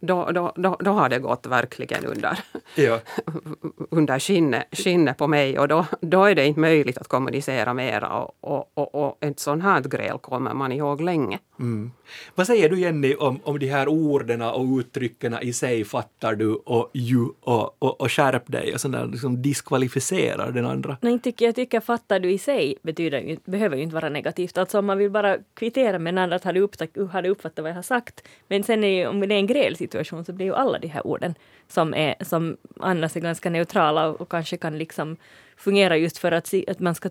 då, 0.01 0.31
då, 0.33 0.53
då, 0.57 0.77
då 0.81 0.91
har 0.91 1.09
det 1.09 1.19
gått 1.19 1.47
verkligen 1.47 2.07
under, 2.07 2.39
Ja. 2.75 3.01
under 3.91 4.19
skinnet, 4.19 4.67
skinnet 4.73 5.19
på 5.19 5.27
mig 5.27 5.59
och 5.59 5.69
då, 5.69 5.87
då 6.01 6.25
är 6.25 6.35
det 6.35 6.47
inte 6.47 6.61
möjligt 6.61 6.99
att 6.99 7.09
kommunicera 7.09 7.75
mera 7.75 8.13
och, 8.13 8.37
och, 8.41 8.71
och, 8.75 8.95
och 8.95 9.17
ett 9.21 9.41
sånt 9.41 9.63
här 9.63 9.81
gräl 9.81 10.19
kommer 10.19 10.55
man 10.55 10.73
ihåg 10.73 11.01
länge. 11.01 11.39
Mm. 11.59 11.91
Vad 12.35 12.47
säger 12.47 12.69
du 12.69 12.81
Jenny 12.81 13.15
om, 13.15 13.41
om 13.45 13.59
de 13.59 13.67
här 13.67 13.89
orden 13.89 14.43
och 14.43 14.79
uttrycken 14.79 15.37
i 15.43 15.53
sig, 15.53 15.85
fattar 15.85 16.35
du 16.35 16.55
och 16.55 16.91
ju 16.93 17.27
och, 17.41 17.77
och, 17.79 18.01
och 18.01 18.13
skärp 18.13 18.47
dig 18.47 18.75
och 18.75 18.81
sådär, 18.81 19.07
liksom 19.07 19.43
diskvalificerar 19.43 20.53
den 20.53 20.67
andra? 20.67 20.97
Nej, 21.01 21.19
tycker 21.19 21.47
jag 21.47 21.55
tycker 21.55 21.81
fattar 21.81 22.21
du 22.21 22.31
i 22.31 22.39
sig 22.39 22.77
betyder 22.83 23.37
behöver 23.45 23.77
ju 23.77 23.83
inte 23.83 23.95
vara 23.95 24.10
negativt. 24.13 24.59
Alltså 24.59 24.79
om 24.79 24.87
man 24.87 24.99
vill 24.99 25.11
bara 25.11 25.39
kvittera 25.55 25.99
med 25.99 26.15
den 26.15 26.19
andra 26.23 26.37
att 26.37 26.45
har 26.45 26.53
du 26.53 26.61
uppfattat, 26.61 27.11
har 27.13 27.23
du 27.23 27.29
uppfattat 27.29 27.63
vad 27.63 27.71
jag 27.71 27.75
har 27.75 27.83
sagt. 27.83 28.29
Men 28.49 28.63
sen 28.63 28.85
är 28.85 28.89
ju, 28.89 29.07
om 29.07 29.21
det 29.21 29.35
är 29.35 29.39
en 29.39 29.47
grälsituation 29.47 30.25
så 30.25 30.33
blir 30.33 30.47
ju 30.47 30.55
alla 30.55 30.79
de 30.79 30.89
här 30.89 31.07
orden 31.07 31.35
som, 31.69 31.95
är, 31.95 32.15
som 32.21 32.57
annars 32.81 33.17
är 33.17 33.21
ganska 33.21 33.51
neutrala 33.51 34.09
och, 34.09 34.21
och 34.21 34.29
kanske 34.29 34.57
kan 34.57 34.79
liksom 34.79 35.17
fungera 35.57 35.97
just 35.97 36.19
för 36.19 36.33
att, 36.33 36.47
se- 36.47 36.65
att 36.69 36.81
man 36.81 36.95
ska 36.95 37.11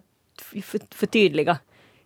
förtydliga 0.92 1.58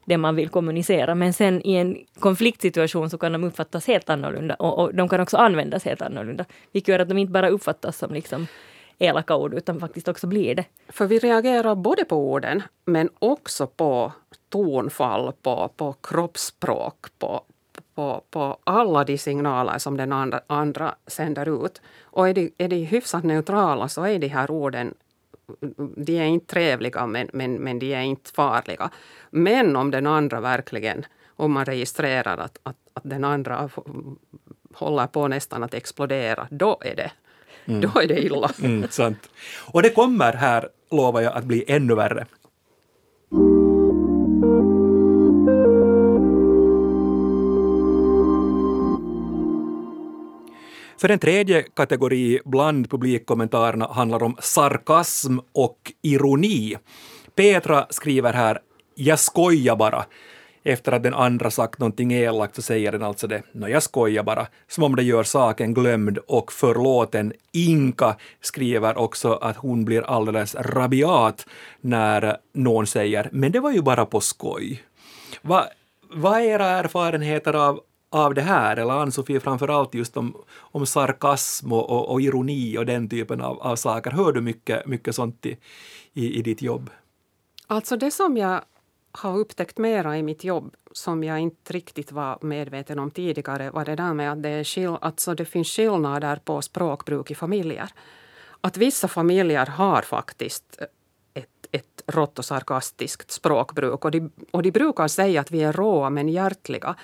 det 0.06 0.17
man 0.17 0.36
vill 0.36 0.49
kommunicera. 0.49 1.15
Men 1.15 1.34
sen 1.34 1.62
i 1.67 1.73
en 1.75 1.97
konfliktsituation 2.19 3.10
så 3.10 3.17
kan 3.17 3.32
de 3.32 3.43
uppfattas 3.43 3.88
helt 3.88 4.10
annorlunda 4.10 4.56
och, 4.56 4.79
och 4.79 4.95
de 4.95 5.10
kan 5.10 5.19
också 5.19 5.38
användas 5.38 5.86
helt 5.86 6.01
annorlunda. 6.01 6.45
Vilket 6.71 6.88
gör 6.88 6.99
att 6.99 7.10
de 7.10 7.17
inte 7.17 7.32
bara 7.32 7.49
uppfattas 7.49 7.97
som 7.97 8.13
liksom 8.13 8.47
elaka 8.99 9.36
ord 9.36 9.53
utan 9.53 9.79
faktiskt 9.79 10.08
också 10.08 10.27
blir 10.27 10.56
det. 10.56 10.65
För 10.89 11.06
vi 11.06 11.19
reagerar 11.19 11.75
både 11.75 12.06
på 12.06 12.32
orden 12.32 12.63
men 12.86 13.10
också 13.19 13.67
på 13.67 14.12
tonfall, 14.53 15.33
på, 15.41 15.69
på 15.77 15.93
kroppsspråk, 15.93 17.05
på, 17.19 17.43
på, 17.95 18.23
på 18.29 18.57
alla 18.63 19.03
de 19.03 19.17
signaler 19.17 19.77
som 19.77 19.97
den 19.97 20.11
andra, 20.11 20.41
andra 20.47 20.95
sänder 21.07 21.65
ut. 21.65 21.81
Och 22.03 22.29
är 22.29 22.33
de, 22.33 22.51
är 22.57 22.67
de 22.67 22.83
hyfsat 22.85 23.23
neutrala 23.23 23.87
så 23.87 24.03
är 24.03 24.19
de 24.19 24.27
här 24.27 24.51
orden 24.51 24.93
de 25.97 26.19
är 26.19 26.25
inte 26.25 26.45
trevliga 26.45 27.07
men, 27.07 27.29
men, 27.33 27.53
men 27.53 27.79
de 27.79 27.93
är 27.93 28.01
inte 28.01 28.31
farliga. 28.31 28.89
Men 29.29 29.75
om 29.75 29.91
den 29.91 30.07
andra 30.07 30.41
verkligen, 30.41 31.05
om 31.35 31.51
man 31.51 31.65
registrerar 31.65 32.37
att, 32.37 32.57
att, 32.63 32.75
att 32.93 33.03
den 33.03 33.23
andra 33.23 33.69
håller 34.73 35.07
på 35.07 35.27
nästan 35.27 35.63
att 35.63 35.73
explodera, 35.73 36.47
då 36.51 36.77
är 36.81 36.95
det, 36.95 37.11
då 37.65 38.01
är 38.01 38.07
det 38.07 38.19
illa. 38.25 38.51
Mm, 38.61 38.87
sant. 38.89 39.29
Och 39.71 39.81
det 39.81 39.89
kommer 39.89 40.33
här, 40.33 40.69
lovar 40.91 41.21
jag, 41.21 41.33
att 41.33 41.43
bli 41.43 41.65
ännu 41.67 41.95
värre. 41.95 42.25
För 51.03 51.09
en 51.09 51.19
tredje 51.19 51.63
kategori 51.63 52.39
bland 52.45 52.89
publikkommentarerna 52.89 53.87
handlar 53.87 54.23
om 54.23 54.37
sarkasm 54.39 55.37
och 55.53 55.91
ironi. 56.01 56.75
Petra 57.35 57.87
skriver 57.89 58.33
här 58.33 58.59
”Jag 58.95 59.19
skojar 59.19 59.75
bara”. 59.75 60.05
Efter 60.63 60.91
att 60.91 61.03
den 61.03 61.13
andra 61.13 61.51
sagt 61.51 61.79
någonting 61.79 62.13
elakt 62.13 62.55
så 62.55 62.61
säger 62.61 62.91
den 62.91 63.03
alltså 63.03 63.27
det 63.27 63.43
”Nå, 63.51 63.67
jag 63.67 63.83
skojar 63.83 64.23
bara”, 64.23 64.47
som 64.67 64.83
om 64.83 64.95
det 64.95 65.03
gör 65.03 65.23
saken 65.23 65.73
glömd 65.73 66.17
och 66.17 66.51
förlåten. 66.51 67.33
Inka 67.51 68.15
skriver 68.41 68.97
också 68.97 69.33
att 69.33 69.57
hon 69.57 69.85
blir 69.85 70.01
alldeles 70.01 70.55
rabiat 70.55 71.45
när 71.81 72.37
någon 72.53 72.87
säger 72.87 73.29
”Men 73.31 73.51
det 73.51 73.59
var 73.59 73.71
ju 73.71 73.81
bara 73.81 74.05
på 74.05 74.19
skoj”. 74.19 74.83
Va, 75.41 75.65
vad 76.13 76.39
är 76.39 76.43
era 76.43 76.65
erfarenheter 76.65 77.53
av, 77.53 77.79
av 78.13 78.34
det 78.34 78.41
här, 78.41 78.78
eller 78.78 78.93
Ann-Sofie 78.93 79.39
framför 79.39 79.67
allt 79.67 79.93
just 79.93 80.17
om, 80.17 80.38
om 80.58 80.86
sarkasm 80.86 81.73
och, 81.73 81.89
och, 81.89 82.12
och 82.12 82.21
ironi 82.21 82.78
och 82.78 82.86
den 82.86 83.10
typen 83.10 83.41
av, 83.41 83.60
av 83.60 83.76
saker? 83.76 84.12
Hör 84.12 84.32
du 84.32 84.41
mycket, 84.41 84.88
mycket 84.88 85.15
sånt 85.15 85.45
i, 85.45 85.58
i, 86.13 86.39
i 86.39 86.41
ditt 86.41 86.62
jobb? 86.62 86.89
Alltså 87.67 87.97
det 87.97 88.12
som 88.12 88.38
jag 88.38 88.62
har 89.12 89.38
upptäckt 89.38 89.78
mera 89.78 90.17
i 90.17 90.23
mitt 90.23 90.43
jobb 90.43 90.76
som 90.91 91.23
jag 91.23 91.39
inte 91.39 91.73
riktigt 91.73 92.12
var 92.12 92.38
medveten 92.41 92.99
om 92.99 93.12
tidigare 93.12 93.71
var 93.71 93.86
det 93.86 93.95
där 93.95 94.13
med 94.13 94.32
att 94.32 94.43
det, 94.43 94.49
är 94.49 94.63
skill- 94.63 94.97
alltså 95.02 95.36
det 95.36 95.45
finns 95.45 95.67
skillnader 95.67 96.39
på 96.45 96.62
språkbruk 96.62 97.32
i 97.32 97.36
familjer. 97.36 97.89
Att 98.62 98.78
vissa 98.78 99.08
familjer 99.08 99.65
har 99.65 100.02
faktiskt 100.02 100.78
ett, 101.34 101.67
ett 101.71 102.04
rått 102.08 102.39
och 102.39 102.45
sarkastiskt 102.45 103.32
språkbruk 103.32 104.06
och 104.06 104.12
de, 104.12 104.32
och 104.52 104.63
de 104.63 104.71
brukar 104.71 105.08
säga 105.08 105.41
att 105.41 105.52
vi 105.52 105.63
är 105.63 105.73
råa 105.73 106.10
men 106.10 106.30
hjärtliga. 106.30 106.95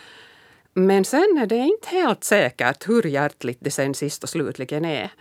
Men 0.80 1.06
sen 1.06 1.38
är 1.42 1.46
det 1.46 1.56
inte 1.56 1.90
helt 1.90 2.24
säkert 2.24 2.90
hur 2.90 3.04
hjärtligt 3.04 3.58
det 3.62 3.72
sen 3.72 3.94
sist 3.94 4.24
och 4.24 4.30
slutligen 4.30 4.86
är. 4.86 5.12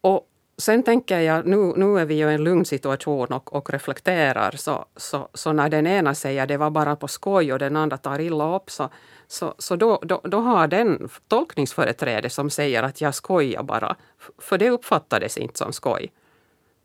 Och, 0.00 0.28
sen 0.58 0.82
tänker 0.82 1.20
jag, 1.20 1.46
nu, 1.46 1.72
nu 1.76 1.98
är 1.98 2.04
vi 2.04 2.14
ju 2.14 2.30
i 2.30 2.34
en 2.34 2.44
lugn 2.44 2.64
situation 2.64 3.32
och, 3.32 3.54
och 3.54 3.70
reflekterar, 3.70 4.50
så, 4.56 4.84
så, 4.96 5.28
så 5.34 5.52
när 5.52 5.68
den 5.68 5.86
ena 5.86 6.14
säger 6.14 6.46
det 6.46 6.56
var 6.56 6.70
bara 6.70 6.96
på 6.96 7.08
skoj 7.08 7.52
och 7.52 7.58
den 7.58 7.76
andra 7.76 7.96
tar 7.96 8.20
illa 8.20 8.56
upp, 8.56 8.70
så, 8.70 8.90
så, 9.26 9.54
så 9.58 9.76
då, 9.76 10.00
då, 10.02 10.20
då 10.24 10.40
har 10.40 10.68
den 10.68 11.08
tolkningsföreträde 11.28 12.30
som 12.30 12.50
säger 12.50 12.82
att 12.82 13.00
jag 13.00 13.14
skojar 13.14 13.62
bara. 13.62 13.96
För 14.38 14.58
det 14.58 14.70
uppfattades 14.70 15.38
inte 15.38 15.58
som 15.58 15.72
skoj. 15.72 16.12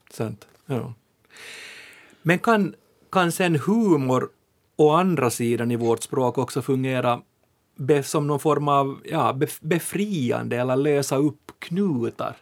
Sant. 0.09 0.47
Ja. 0.65 0.93
Men 2.21 2.39
kan, 2.39 2.75
kan 3.11 3.31
sen 3.31 3.55
humor 3.55 4.29
å 4.75 4.89
andra 4.89 5.29
sidan 5.29 5.71
i 5.71 5.75
vårt 5.75 6.03
språk 6.03 6.37
också 6.37 6.61
fungera 6.61 7.21
be, 7.75 8.03
som 8.03 8.27
någon 8.27 8.39
form 8.39 8.67
av 8.67 9.01
ja, 9.05 9.39
befriande 9.61 10.57
eller 10.57 10.75
lösa 10.75 11.15
upp 11.15 11.51
knutar? 11.59 12.35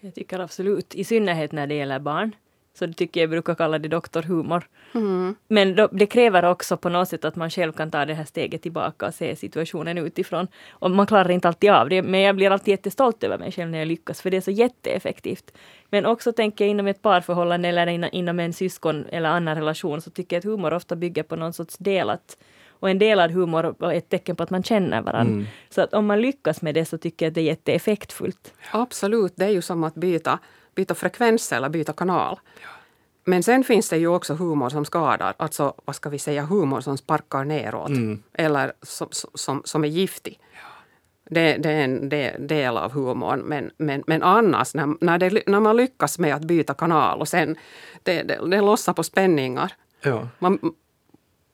Jag 0.00 0.14
tycker 0.14 0.38
absolut, 0.38 0.94
i 0.94 1.04
synnerhet 1.04 1.52
när 1.52 1.66
det 1.66 1.74
gäller 1.74 1.98
barn. 1.98 2.32
Så 2.74 2.86
det 2.86 2.92
tycker 2.92 3.20
jag 3.20 3.30
brukar 3.30 3.54
kalla 3.54 3.78
det 3.78 3.88
doktorhumor. 3.88 4.68
Mm. 4.94 5.34
Men 5.48 5.74
då, 5.74 5.88
det 5.92 6.06
kräver 6.06 6.44
också 6.44 6.76
på 6.76 6.88
något 6.88 7.08
sätt 7.08 7.24
att 7.24 7.36
man 7.36 7.50
själv 7.50 7.72
kan 7.72 7.90
ta 7.90 8.04
det 8.04 8.14
här 8.14 8.24
steget 8.24 8.62
tillbaka 8.62 9.06
och 9.06 9.14
se 9.14 9.36
situationen 9.36 9.98
utifrån. 9.98 10.48
Och 10.70 10.90
man 10.90 11.06
klarar 11.06 11.30
inte 11.30 11.48
alltid 11.48 11.70
av 11.70 11.88
det, 11.88 12.02
men 12.02 12.20
jag 12.20 12.36
blir 12.36 12.50
alltid 12.50 12.72
jättestolt 12.72 13.24
över 13.24 13.38
mig 13.38 13.52
själv 13.52 13.70
när 13.70 13.78
jag 13.78 13.88
lyckas, 13.88 14.22
för 14.22 14.30
det 14.30 14.36
är 14.36 14.40
så 14.40 14.50
jätteeffektivt. 14.50 15.52
Men 15.90 16.06
också 16.06 16.32
tänker 16.32 16.64
jag 16.64 16.70
inom 16.70 16.86
ett 16.86 17.02
parförhållande 17.02 17.68
eller 17.68 18.14
inom 18.14 18.40
en 18.40 18.52
syskon 18.52 19.06
eller 19.06 19.28
annan 19.28 19.54
relation 19.54 20.00
så 20.00 20.10
tycker 20.10 20.36
jag 20.36 20.40
att 20.40 20.44
humor 20.44 20.72
ofta 20.72 20.96
bygger 20.96 21.22
på 21.22 21.36
någon 21.36 21.52
sorts 21.52 21.76
delat 21.78 22.36
och 22.82 22.90
en 22.90 22.98
delad 22.98 23.30
humor 23.30 23.84
är 23.84 23.92
ett 23.92 24.08
tecken 24.08 24.36
på 24.36 24.42
att 24.42 24.50
man 24.50 24.62
känner 24.62 25.02
varandra. 25.02 25.32
Mm. 25.32 25.46
Så 25.70 25.80
att 25.80 25.94
om 25.94 26.06
man 26.06 26.20
lyckas 26.20 26.62
med 26.62 26.74
det 26.74 26.84
så 26.84 26.98
tycker 26.98 27.26
jag 27.26 27.30
att 27.30 27.34
det 27.34 27.40
är 27.40 27.44
jätteeffektfullt. 27.44 28.54
Absolut, 28.72 29.32
det 29.36 29.44
är 29.44 29.50
ju 29.50 29.62
som 29.62 29.84
att 29.84 29.94
byta, 29.94 30.38
byta 30.74 30.94
frekvens 30.94 31.52
eller 31.52 31.68
byta 31.68 31.92
kanal. 31.92 32.40
Ja. 32.62 32.68
Men 33.24 33.42
sen 33.42 33.64
finns 33.64 33.88
det 33.88 33.98
ju 33.98 34.08
också 34.08 34.34
humor 34.34 34.68
som 34.68 34.84
skadar, 34.84 35.34
alltså 35.36 35.74
vad 35.84 35.96
ska 35.96 36.08
vi 36.08 36.18
säga, 36.18 36.42
humor 36.42 36.80
som 36.80 36.98
sparkar 36.98 37.44
neråt 37.44 37.88
mm. 37.88 38.22
eller 38.32 38.72
som, 38.82 39.08
som, 39.34 39.62
som 39.64 39.84
är 39.84 39.88
giftig. 39.88 40.40
Det, 41.30 41.56
det, 41.56 41.70
är 41.70 41.84
en 41.84 42.08
del 42.46 42.76
av 42.76 42.92
humorn. 42.92 43.40
Men, 43.40 43.70
men, 43.76 44.02
men 44.06 44.22
annars, 44.22 44.74
när, 44.74 45.04
när, 45.04 45.18
det, 45.18 45.42
när 45.46 45.60
man 45.60 45.76
lyckas 45.76 46.18
med 46.18 46.34
att 46.34 46.44
byta 46.44 46.74
kanal 46.74 47.20
och 47.20 47.28
sen 47.28 47.56
det, 48.02 48.22
det, 48.22 48.50
det 48.50 48.60
lossar 48.60 48.92
på 48.92 49.02
spänningar. 49.02 49.72
Ja. 50.00 50.28
Man, 50.38 50.58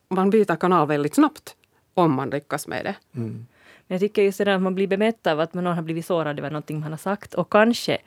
man 0.09 0.29
byter 0.29 0.55
kanal 0.55 0.87
väldigt 0.87 1.15
snabbt 1.15 1.55
om 1.93 2.13
man 2.13 2.29
lyckas 2.29 2.67
med 2.67 2.85
det. 2.85 2.95
Mm. 3.15 3.45
Men 3.87 3.95
jag 3.95 3.99
tycker 3.99 4.21
just 4.21 4.37
det 4.37 4.43
där 4.43 4.55
att 4.55 4.61
man 4.61 4.75
blir 4.75 4.87
bemött 4.87 5.27
av 5.27 5.39
att 5.39 5.53
någon 5.53 5.65
har 5.65 5.81
blivit 5.81 6.05
sårad 6.05 6.39
över 6.39 6.49
någonting 6.49 6.79
man 6.79 6.91
har 6.91 6.97
sagt 6.97 7.33
och 7.33 7.51
kanske 7.51 7.97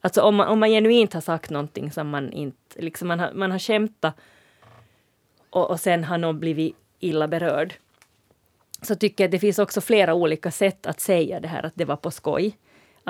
Alltså 0.00 0.22
om 0.22 0.36
man, 0.36 0.48
om 0.48 0.60
man 0.60 0.70
genuint 0.70 1.14
har 1.14 1.20
sagt 1.20 1.50
någonting 1.50 1.92
som 1.92 2.08
man 2.08 2.32
inte... 2.32 2.82
Liksom 2.82 3.08
man, 3.08 3.20
har, 3.20 3.32
man 3.32 3.50
har 3.50 3.58
skämtat 3.58 4.14
och, 5.50 5.70
och 5.70 5.80
sen 5.80 6.04
har 6.04 6.18
någon 6.18 6.40
blivit 6.40 6.76
illa 6.98 7.28
berörd. 7.28 7.74
Så 8.82 8.94
tycker 8.94 9.24
jag 9.24 9.28
att 9.28 9.32
det 9.32 9.38
finns 9.38 9.58
också 9.58 9.80
flera 9.80 10.14
olika 10.14 10.50
sätt 10.50 10.86
att 10.86 11.00
säga 11.00 11.40
det 11.40 11.48
här 11.48 11.66
att 11.66 11.72
det 11.74 11.84
var 11.84 11.96
på 11.96 12.10
skoj. 12.10 12.56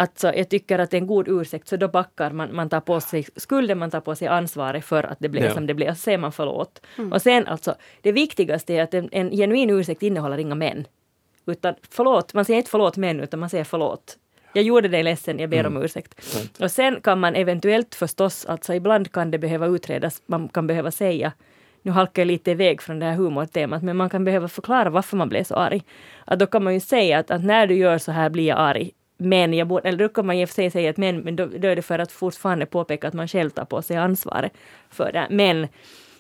Alltså, 0.01 0.35
jag 0.35 0.49
tycker 0.49 0.79
att 0.79 0.91
det 0.91 0.97
är 0.97 1.01
en 1.01 1.07
god 1.07 1.29
ursäkt, 1.29 1.69
så 1.69 1.77
då 1.77 1.89
backar 1.89 2.31
man, 2.31 2.55
man 2.55 2.69
tar 2.69 2.81
på 2.81 3.01
sig 3.01 3.27
skulden, 3.37 3.79
man 3.79 3.91
tar 3.91 4.01
på 4.01 4.15
sig 4.15 4.29
ansvaret 4.29 4.85
för 4.85 5.03
att 5.03 5.19
det 5.21 5.29
blev 5.29 5.45
ja. 5.45 5.55
som 5.55 5.67
det 5.67 5.75
blev, 5.75 5.91
och 5.91 5.97
så 5.97 6.01
säger 6.01 6.19
man 6.19 6.33
förlåt. 6.33 6.83
Mm. 6.99 7.13
Och 7.13 7.23
sen 7.23 7.47
alltså, 7.47 7.75
det 8.01 8.13
viktigaste 8.13 8.75
är 8.75 8.83
att 8.83 8.95
en, 8.95 9.09
en 9.13 9.31
genuin 9.31 9.71
ursäkt 9.71 10.03
innehåller 10.03 10.39
inga 10.39 10.55
män. 10.55 10.87
Utan 11.47 11.75
förlåt, 11.91 12.35
man 12.35 12.45
säger 12.45 12.59
inte 12.59 12.71
förlåt 12.71 12.97
män, 12.97 13.21
utan 13.21 13.41
man 13.41 13.51
säger 13.51 13.65
förlåt. 13.65 14.17
Jag 14.53 14.65
gjorde 14.65 14.89
dig 14.89 15.03
ledsen, 15.03 15.39
jag 15.39 15.51
ber 15.51 15.67
om 15.67 15.73
mm. 15.73 15.83
ursäkt. 15.83 16.37
Right. 16.37 16.61
Och 16.61 16.71
sen 16.71 17.01
kan 17.01 17.21
man 17.21 17.35
eventuellt 17.35 17.95
förstås, 17.95 18.47
alltså 18.47 18.75
ibland 18.75 19.13
kan 19.13 19.31
det 19.31 19.39
behöva 19.39 19.67
utredas, 19.67 20.23
man 20.27 20.49
kan 20.49 20.67
behöva 20.67 20.91
säga 20.91 21.33
nu 21.83 21.91
halkar 21.91 22.23
jag 22.23 22.27
lite 22.27 22.51
iväg 22.51 22.83
från 22.83 22.99
det 22.99 23.07
här 23.07 23.15
humortemat, 23.15 23.83
men 23.83 23.97
man 23.97 24.11
kan 24.11 24.25
behöva 24.25 24.49
förklara 24.49 24.91
varför 24.91 25.17
man 25.17 25.29
blev 25.29 25.45
så 25.45 25.55
arg. 25.55 25.83
Att 26.25 26.39
då 26.39 26.47
kan 26.47 26.65
man 26.65 26.75
ju 26.75 26.81
säga 26.81 27.19
att, 27.19 27.31
att 27.31 27.45
när 27.45 27.67
du 27.67 27.75
gör 27.75 27.99
så 27.99 28.13
här 28.13 28.31
blir 28.31 28.47
jag 28.47 28.59
arg. 28.59 28.91
Men 29.21 29.55
jag 29.55 29.69
borde, 29.69 29.89
eller 29.89 29.99
då 29.99 30.09
kan 30.09 30.27
man 30.27 30.37
i 30.37 30.45
och 30.45 30.49
för 30.49 30.55
sig 30.55 30.71
säga 30.71 30.91
att 30.91 30.97
men, 30.97 31.21
men 31.21 31.37
då, 31.37 31.47
då 31.47 31.69
är 31.69 31.77
det 31.77 31.83
för 31.83 31.99
att 31.99 32.13
fortfarande 32.13 32.67
påpeka 32.67 33.09
att 33.09 33.15
man 33.15 33.29
själv 33.29 33.51
tar 33.51 33.65
på 33.65 33.83
sig 33.83 33.97
ansvaret 33.97 34.53
för 34.91 35.13
det. 35.13 35.27
Men, 35.31 35.69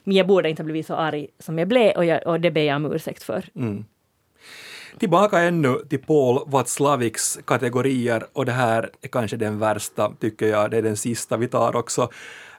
men 0.04 0.16
jag 0.16 0.26
borde 0.26 0.50
inte 0.50 0.62
ha 0.62 0.64
blivit 0.64 0.86
så 0.86 0.94
arg 0.94 1.26
som 1.38 1.58
jag 1.58 1.68
blev 1.68 1.96
och, 1.96 2.04
jag, 2.04 2.26
och 2.26 2.40
det 2.40 2.50
ber 2.50 2.62
jag 2.62 2.76
om 2.76 2.92
ursäkt 2.92 3.22
för. 3.22 3.44
Mm. 3.54 3.84
Tillbaka 4.98 5.38
ännu 5.38 5.74
till 5.88 5.98
Paul 5.98 6.38
Watzlawiks 6.46 7.38
kategorier 7.44 8.24
och 8.32 8.46
det 8.46 8.52
här 8.52 8.90
är 9.02 9.08
kanske 9.08 9.36
den 9.36 9.58
värsta, 9.58 10.12
tycker 10.20 10.46
jag. 10.46 10.70
Det 10.70 10.76
är 10.76 10.82
den 10.82 10.96
sista 10.96 11.36
vi 11.36 11.48
tar 11.48 11.76
också 11.76 12.02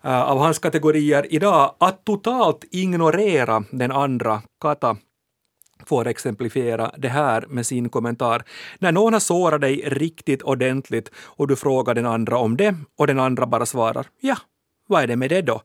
uh, 0.06 0.22
av 0.22 0.38
hans 0.38 0.60
kategorier 0.60 1.26
idag. 1.30 1.76
Att 1.78 2.06
totalt 2.06 2.64
ignorera 2.72 3.64
den 3.72 3.92
andra, 3.92 4.42
Kata, 4.62 4.98
får 5.86 6.08
exemplifiera 6.08 6.92
det 6.98 7.10
här 7.10 7.46
med 7.50 7.66
sin 7.66 7.90
kommentar. 7.90 8.44
När 8.80 8.92
någon 8.92 9.14
har 9.14 9.20
sårat 9.20 9.62
dig 9.62 9.84
riktigt 9.86 10.42
ordentligt 10.42 11.12
och 11.16 11.48
du 11.48 11.56
frågar 11.56 11.94
den 11.94 12.06
andra 12.06 12.38
om 12.38 12.58
det 12.58 12.76
och 12.98 13.08
den 13.08 13.20
andra 13.20 13.46
bara 13.46 13.66
svarar 13.66 14.06
ja, 14.20 14.38
vad 14.88 15.04
är 15.04 15.08
det 15.08 15.16
med 15.16 15.30
det 15.30 15.42
då? 15.42 15.62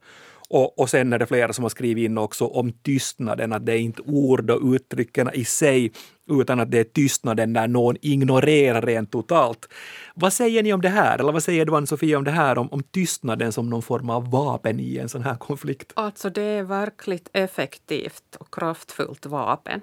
Och, 0.49 0.79
och 0.79 0.91
sen 0.91 1.13
är 1.13 1.19
det 1.19 1.27
flera 1.27 1.53
som 1.53 1.65
har 1.65 1.69
skrivit 1.69 2.05
in 2.05 2.19
också 2.19 2.47
om 2.47 2.73
tystnaden, 2.73 3.53
att 3.53 3.67
det 3.67 3.73
är 3.73 3.79
inte 3.79 4.03
ord 4.03 4.51
och 4.51 4.75
uttrycken 4.75 5.31
i 5.35 5.45
sig, 5.45 5.93
utan 6.31 6.61
att 6.61 6.71
det 6.71 6.79
är 6.79 6.85
tystnaden 6.85 7.53
när 7.53 7.69
någon 7.69 7.97
ignorerar 8.01 8.83
rent 8.83 9.13
totalt. 9.13 9.69
Vad 10.15 10.33
säger 10.33 10.63
ni 10.63 10.73
om 10.73 10.81
det 10.81 10.89
här, 10.89 11.19
eller 11.19 11.33
vad 11.33 11.43
säger 11.43 11.65
du 11.65 11.77
Ann-Sofie 11.77 12.17
om 12.17 12.25
det 12.25 12.31
här, 12.31 12.59
om, 12.59 12.69
om 12.73 12.83
tystnaden 12.83 13.53
som 13.53 13.71
någon 13.71 13.83
form 13.83 14.11
av 14.11 14.31
vapen 14.31 14.81
i 14.81 14.99
en 14.99 15.09
sån 15.09 15.23
här 15.23 15.37
konflikt? 15.37 15.93
Alltså 15.95 16.31
det 16.31 16.43
är 16.43 16.63
verkligt 16.63 17.29
effektivt 17.33 18.37
och 18.39 18.55
kraftfullt 18.55 19.27
vapen. 19.27 19.81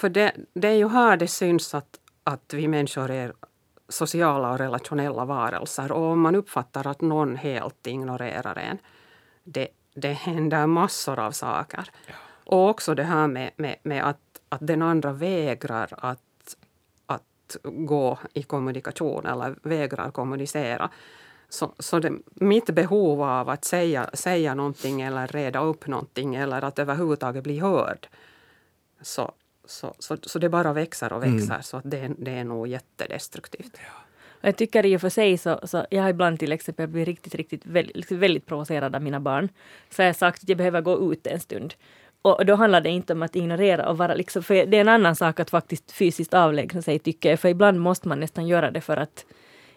För 0.00 0.08
det, 0.08 0.32
det 0.54 0.68
är 0.68 0.74
ju 0.74 0.88
här 0.88 1.16
det 1.16 1.28
syns 1.28 1.74
att, 1.74 2.00
att 2.24 2.54
vi 2.54 2.68
människor 2.68 3.10
är 3.10 3.32
sociala 3.88 4.52
och 4.52 4.58
relationella 4.58 5.24
varelser 5.24 5.92
och 5.92 6.02
om 6.02 6.20
man 6.20 6.34
uppfattar 6.34 6.86
att 6.86 7.00
någon 7.00 7.36
helt 7.36 7.86
ignorerar 7.86 8.58
en 8.58 8.78
det, 9.44 9.68
det 9.94 10.12
händer 10.12 10.66
massor 10.66 11.18
av 11.18 11.30
saker. 11.30 11.90
Ja. 12.06 12.14
Och 12.44 12.68
också 12.68 12.94
det 12.94 13.02
här 13.02 13.26
med, 13.26 13.50
med, 13.56 13.76
med 13.82 14.08
att, 14.08 14.40
att 14.48 14.66
den 14.66 14.82
andra 14.82 15.12
vägrar 15.12 15.88
att, 15.92 16.56
att 17.06 17.56
gå 17.62 18.18
i 18.32 18.42
kommunikation 18.42 19.26
eller 19.26 19.54
vägrar 19.62 20.10
kommunicera. 20.10 20.90
Så, 21.48 21.74
så 21.78 21.98
det, 21.98 22.12
mitt 22.34 22.70
behov 22.70 23.22
av 23.22 23.48
att 23.48 23.64
säga, 23.64 24.10
säga 24.12 24.54
någonting 24.54 25.00
eller 25.00 25.26
reda 25.26 25.60
upp 25.60 25.86
någonting 25.86 26.34
eller 26.34 26.64
att 26.64 26.78
överhuvudtaget 26.78 27.44
bli 27.44 27.58
hörd 27.58 28.08
så, 29.02 29.32
så, 29.70 29.94
så, 29.98 30.16
så 30.22 30.38
det 30.38 30.48
bara 30.48 30.72
växer 30.72 31.12
och 31.12 31.22
växer. 31.22 31.54
Mm. 31.54 31.62
Så 31.62 31.76
att 31.76 31.90
det, 31.90 32.10
det 32.18 32.30
är 32.30 32.44
nog 32.44 32.68
jättedestruktivt. 32.68 33.72
Ja. 33.74 34.04
Jag 34.40 34.56
tycker 34.56 34.86
i 34.86 34.96
och 34.96 35.00
för 35.00 35.08
sig 35.08 35.38
så, 35.38 35.60
så 35.62 35.86
jag 35.90 36.02
har 36.02 36.10
ibland 36.10 36.38
till 36.38 36.52
exempel 36.52 36.88
blivit 36.88 37.08
riktigt, 37.08 37.34
riktigt 37.34 37.66
väldigt, 37.66 37.96
liksom 37.96 38.18
väldigt 38.18 38.46
provocerad 38.46 38.94
av 38.94 39.02
mina 39.02 39.20
barn. 39.20 39.48
Så 39.90 40.02
jag 40.02 40.08
har 40.08 40.12
sagt 40.12 40.42
att 40.42 40.48
jag 40.48 40.58
behöver 40.58 40.80
gå 40.80 41.12
ut 41.12 41.26
en 41.26 41.40
stund. 41.40 41.74
Och 42.22 42.46
då 42.46 42.54
handlar 42.54 42.80
det 42.80 42.90
inte 42.90 43.12
om 43.12 43.22
att 43.22 43.36
ignorera 43.36 43.88
och 43.88 43.98
vara 43.98 44.14
liksom, 44.14 44.42
för 44.42 44.54
det 44.54 44.76
är 44.76 44.80
en 44.80 44.88
annan 44.88 45.16
sak 45.16 45.40
att 45.40 45.50
faktiskt 45.50 45.92
fysiskt 45.92 46.34
avlägsna 46.34 46.82
sig 46.82 46.98
tycker 46.98 47.30
jag, 47.30 47.40
för 47.40 47.48
ibland 47.48 47.80
måste 47.80 48.08
man 48.08 48.20
nästan 48.20 48.46
göra 48.46 48.70
det 48.70 48.80
för 48.80 48.96
att 48.96 49.24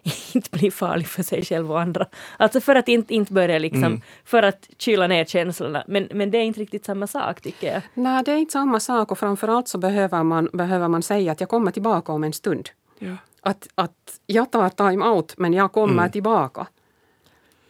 inte 0.34 0.50
bli 0.50 0.72
farlig 0.72 1.08
för 1.08 1.24
sig 1.24 1.46
själv 1.46 1.72
och 1.72 1.82
andra. 1.82 2.06
Alltså 2.38 2.62
för 2.62 2.76
att 2.76 2.88
inte, 2.88 3.14
inte 3.14 3.34
börja 3.34 3.60
liksom, 3.60 3.84
mm. 3.84 4.02
för 4.26 4.44
att 4.44 4.70
kyla 4.78 5.08
ner 5.08 5.26
känslorna. 5.26 5.84
Men, 5.88 6.08
men 6.14 6.32
det 6.32 6.38
är 6.38 6.44
inte 6.44 6.60
riktigt 6.60 6.86
samma 6.86 7.08
sak 7.08 7.42
tycker 7.42 7.74
jag. 7.74 7.82
Nej, 7.94 8.24
det 8.24 8.32
är 8.32 8.38
inte 8.38 8.52
samma 8.52 8.80
sak 8.80 9.12
och 9.12 9.20
framförallt 9.20 9.68
så 9.68 9.78
behöver 9.78 10.24
man, 10.24 10.50
behöver 10.54 10.88
man 10.88 11.04
säga 11.04 11.32
att 11.32 11.40
jag 11.40 11.50
kommer 11.50 11.72
tillbaka 11.72 12.12
om 12.12 12.24
en 12.24 12.34
stund. 12.34 12.70
Ja 13.00 13.18
att, 13.44 13.68
att 13.76 14.20
jag 14.26 14.52
tar 14.52 14.70
time-out 14.70 15.38
men 15.38 15.54
jag 15.54 15.72
kommer 15.72 15.94
mm. 15.94 16.12
tillbaka. 16.12 16.68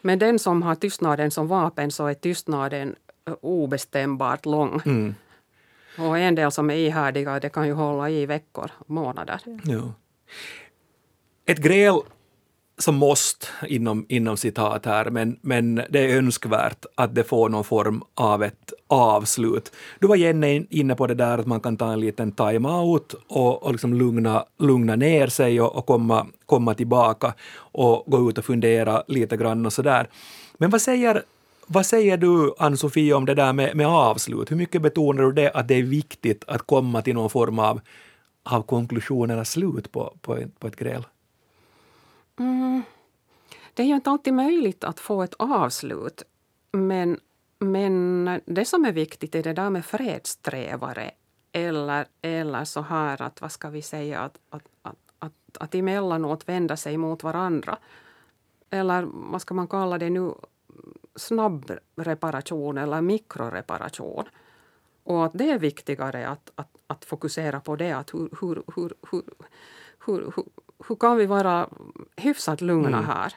Men 0.02 0.20
den 0.20 0.40
som 0.40 0.62
har 0.62 0.76
tystnaden 0.76 1.32
som 1.32 1.48
vapen 1.48 1.92
så 1.92 2.08
är 2.08 2.14
tystnaden 2.14 2.96
obestämbart 3.42 4.46
lång. 4.46 4.82
Mm. 4.86 5.16
Och 5.98 6.18
en 6.18 6.36
del 6.36 6.52
som 6.52 6.70
är 6.70 6.76
ihärdiga, 6.76 7.40
det 7.40 7.50
kan 7.50 7.68
ju 7.68 7.74
hålla 7.74 8.10
i 8.10 8.26
veckor, 8.26 8.72
månader. 8.86 9.40
Ja. 9.64 9.94
Ett 11.46 11.58
gräl 11.58 12.00
som 12.78 12.96
måste 12.96 13.48
inom, 13.68 14.06
inom 14.10 14.38
citat 14.38 14.86
här, 14.86 15.10
men, 15.10 15.40
men 15.42 15.76
det 15.90 16.00
är 16.00 16.18
önskvärt 16.18 16.86
att 16.96 17.16
det 17.16 17.24
får 17.24 17.50
någon 17.50 17.64
form 17.64 18.04
av 18.16 18.44
ett 18.44 18.74
avslut. 18.88 19.72
Du 20.00 20.08
var 20.08 20.16
Jenny 20.16 20.66
inne 20.70 20.96
på 20.96 21.08
det 21.08 21.14
där 21.14 21.38
att 21.38 21.48
man 21.48 21.60
kan 21.60 21.78
ta 21.78 21.94
en 21.94 22.00
liten 22.00 22.32
time-out 22.32 23.16
och, 23.28 23.64
och 23.64 23.72
liksom 23.72 23.94
lugna, 23.94 24.46
lugna 24.60 24.96
ner 24.96 25.28
sig 25.28 25.62
och, 25.62 25.76
och 25.76 25.86
komma, 25.86 26.28
komma 26.46 26.74
tillbaka 26.74 27.34
och 27.56 28.04
gå 28.08 28.30
ut 28.30 28.38
och 28.38 28.46
fundera 28.46 29.04
lite 29.08 29.38
grann 29.38 29.66
och 29.66 29.74
sådär. 29.74 30.08
Men 30.58 30.70
vad 30.70 30.82
säger 30.82 31.24
vad 31.68 31.86
säger 31.86 32.18
du, 32.18 32.54
Ann-Sofie, 32.58 33.14
om 33.14 33.26
det 33.26 33.36
där 33.36 33.54
med, 33.54 33.76
med 33.76 33.88
avslut? 33.88 34.52
Hur 34.52 34.56
mycket 34.56 34.82
betonar 34.82 35.24
du 35.24 35.32
det, 35.32 35.52
att 35.52 35.68
det 35.68 35.76
är 35.76 35.84
viktigt 35.84 36.44
att 36.48 36.62
komma 36.62 37.02
till 37.02 37.14
någon 37.14 37.30
form 37.30 37.60
av, 37.60 37.82
av 38.44 38.62
konklusion 38.62 39.30
eller 39.30 39.44
slut 39.44 39.92
på, 39.92 40.14
på, 40.22 40.40
på 40.60 40.68
ett 40.68 40.76
gräl? 40.76 41.04
Mm. 42.40 42.84
det 43.74 43.84
är 43.84 43.88
ju 43.88 43.96
inte 43.96 44.10
alltid 44.10 44.34
möjligt 44.34 44.84
att 44.84 45.00
få 45.00 45.24
ett 45.24 45.34
avslut. 45.34 46.24
Men, 46.72 47.20
men 47.60 48.26
det 48.46 48.66
som 48.66 48.86
är 48.86 48.92
viktigt 48.92 49.36
är 49.36 49.44
det 49.44 49.54
där 49.54 49.70
med 49.70 49.86
fredssträvare. 49.86 51.12
Eller, 51.52 52.06
eller 52.22 52.66
så 52.66 52.82
här 52.82 53.22
att, 53.22 53.42
vad 53.42 53.52
ska 53.52 53.70
vi 53.70 53.82
säga, 53.82 54.20
att, 54.20 54.40
att, 54.50 54.68
att, 54.82 54.98
att, 55.20 55.58
att 55.60 55.76
emellanåt 55.76 56.50
vända 56.50 56.78
sig 56.78 56.98
mot 56.98 57.24
varandra. 57.24 57.78
Eller 58.70 59.08
vad 59.12 59.42
ska 59.42 59.54
man 59.54 59.68
kalla 59.68 59.98
det 59.98 60.10
nu, 60.10 60.34
snabbreparation 61.16 62.78
eller 62.78 63.02
mikroreparation. 63.02 64.26
Och 65.04 65.26
att 65.26 65.32
det 65.34 65.52
är 65.52 65.60
viktigare 65.60 66.28
att, 66.28 66.52
att, 66.56 66.78
att 66.88 67.06
fokusera 67.06 67.60
på 67.60 67.76
det. 67.76 67.92
Att 67.92 68.14
hur, 68.14 68.30
hur, 68.42 68.64
hur, 68.76 68.94
hur, 69.12 69.24
hur, 70.06 70.32
hur, 70.36 70.46
hur 70.88 70.96
kan 70.96 71.18
vi 71.18 71.26
vara 71.26 71.70
hyfsat 72.18 72.62
lugna 72.62 72.98
mm. 72.98 73.06
här? 73.06 73.34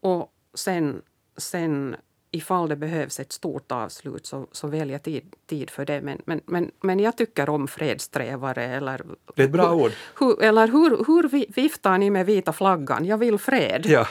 Och 0.00 0.32
sen, 0.54 1.02
sen 1.36 1.96
ifall 2.30 2.68
det 2.68 2.76
behövs 2.76 3.20
ett 3.20 3.32
stort 3.32 3.72
avslut 3.72 4.26
så, 4.26 4.46
så 4.52 4.66
väljer 4.66 4.98
tid, 4.98 5.34
tid 5.46 5.70
för 5.70 5.84
det. 5.84 6.00
Men, 6.00 6.22
men, 6.24 6.40
men, 6.46 6.70
men 6.80 7.00
jag 7.00 7.16
tycker 7.16 7.48
om 7.48 7.68
fredssträvare. 7.68 8.64
Eller, 8.64 9.02
det 9.34 9.42
är 9.42 9.46
ett 9.46 9.52
bra 9.52 9.74
ord. 9.74 9.92
Hur, 10.18 10.42
eller 10.42 10.68
hur, 10.68 11.04
hur 11.06 11.52
viftar 11.52 11.98
ni 11.98 12.10
med 12.10 12.26
vita 12.26 12.52
flaggan? 12.52 13.04
Jag 13.04 13.18
vill 13.18 13.38
fred. 13.38 13.86
Ja, 13.86 14.06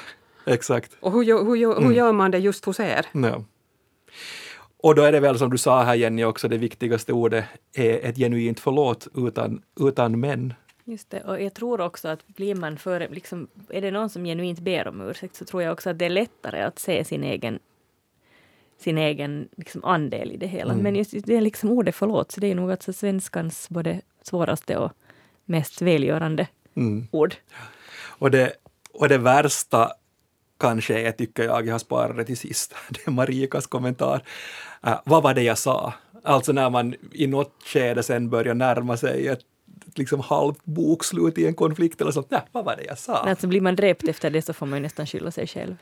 exakt. 0.45 0.97
Och 0.99 1.11
hur, 1.11 1.23
hur, 1.23 1.55
hur, 1.55 1.81
hur 1.81 1.93
gör 1.93 2.11
man 2.11 2.31
det 2.31 2.39
just 2.39 2.65
hos 2.65 2.79
er? 2.79 3.05
Ja. 3.11 3.43
Och 4.77 4.95
då 4.95 5.01
är 5.01 5.11
det 5.11 5.19
väl 5.19 5.39
som 5.39 5.49
du 5.49 5.57
sa 5.57 5.83
här 5.83 5.95
Jenny 5.95 6.23
också, 6.23 6.47
det 6.47 6.57
viktigaste 6.57 7.13
ordet 7.13 7.45
är 7.73 8.05
ett 8.05 8.17
genuint 8.17 8.59
förlåt 8.59 9.07
utan, 9.15 9.61
utan 9.79 10.19
men. 10.19 10.53
Just 10.87 11.09
det, 11.09 11.21
och 11.21 11.41
jag 11.41 11.53
tror 11.53 11.81
också 11.81 12.07
att 12.07 12.27
blir 12.27 12.55
man 12.55 12.77
för, 12.77 13.07
liksom, 13.11 13.47
är 13.69 13.81
det 13.81 13.91
någon 13.91 14.09
som 14.09 14.25
genuint 14.25 14.59
ber 14.59 14.87
om 14.87 15.01
ursäkt 15.01 15.35
så 15.35 15.45
tror 15.45 15.63
jag 15.63 15.73
också 15.73 15.89
att 15.89 15.99
det 15.99 16.05
är 16.05 16.09
lättare 16.09 16.61
att 16.61 16.79
se 16.79 17.03
sin 17.03 17.23
egen 17.23 17.59
sin 18.77 18.97
egen 18.97 19.49
liksom, 19.57 19.83
andel 19.83 20.31
i 20.31 20.37
det 20.37 20.47
hela. 20.47 20.71
Mm. 20.71 20.83
Men 20.83 20.95
just 20.95 21.11
det 21.25 21.35
är 21.35 21.41
liksom 21.41 21.71
ordet 21.71 21.95
förlåt, 21.95 22.31
så 22.31 22.39
det 22.39 22.47
är 22.47 22.55
nog 22.55 22.71
alltså 22.71 22.93
svenskans 22.93 23.69
både 23.69 24.01
svåraste 24.21 24.77
och 24.77 24.91
mest 25.45 25.81
välgörande 25.81 26.47
mm. 26.75 27.07
ord. 27.11 27.35
Och 28.03 28.31
det, 28.31 28.53
och 28.93 29.09
det 29.09 29.17
värsta 29.17 29.91
kanske 30.59 30.99
är, 30.99 31.11
tycker 31.11 31.43
jag, 31.43 31.67
jag 31.67 31.73
har 31.73 31.79
sparat 31.79 32.17
det 32.17 32.25
till 32.25 32.37
sist, 32.37 32.75
det 32.89 33.07
är 33.07 33.11
Marikas 33.11 33.67
kommentar. 33.67 34.23
Uh, 34.87 34.99
vad 35.05 35.23
var 35.23 35.33
det 35.33 35.43
jag 35.43 35.57
sa? 35.57 35.93
Alltså 36.23 36.51
när 36.51 36.69
man 36.69 36.95
i 37.11 37.27
något 37.27 37.53
skede 37.65 38.03
sen 38.03 38.29
börjar 38.29 38.53
närma 38.53 38.97
sig 38.97 39.27
ett 39.27 39.45
liksom 39.97 40.19
halvt 40.19 40.65
bokslut 40.65 41.37
i 41.37 41.47
en 41.47 41.53
konflikt 41.53 42.01
eller 42.01 42.11
sånt. 42.11 42.31
Nej, 42.31 42.41
vad 42.51 42.65
var 42.65 42.75
det 42.75 42.83
jag 42.83 42.97
sa? 42.97 43.15
Alltså 43.15 43.47
blir 43.47 43.61
man 43.61 43.75
dräpt 43.75 44.07
efter 44.07 44.29
det 44.29 44.41
så 44.41 44.53
får 44.53 44.65
man 44.65 44.79
ju 44.79 44.83
nästan 44.83 45.07
skylla 45.07 45.31
sig 45.31 45.47
själv. 45.47 45.75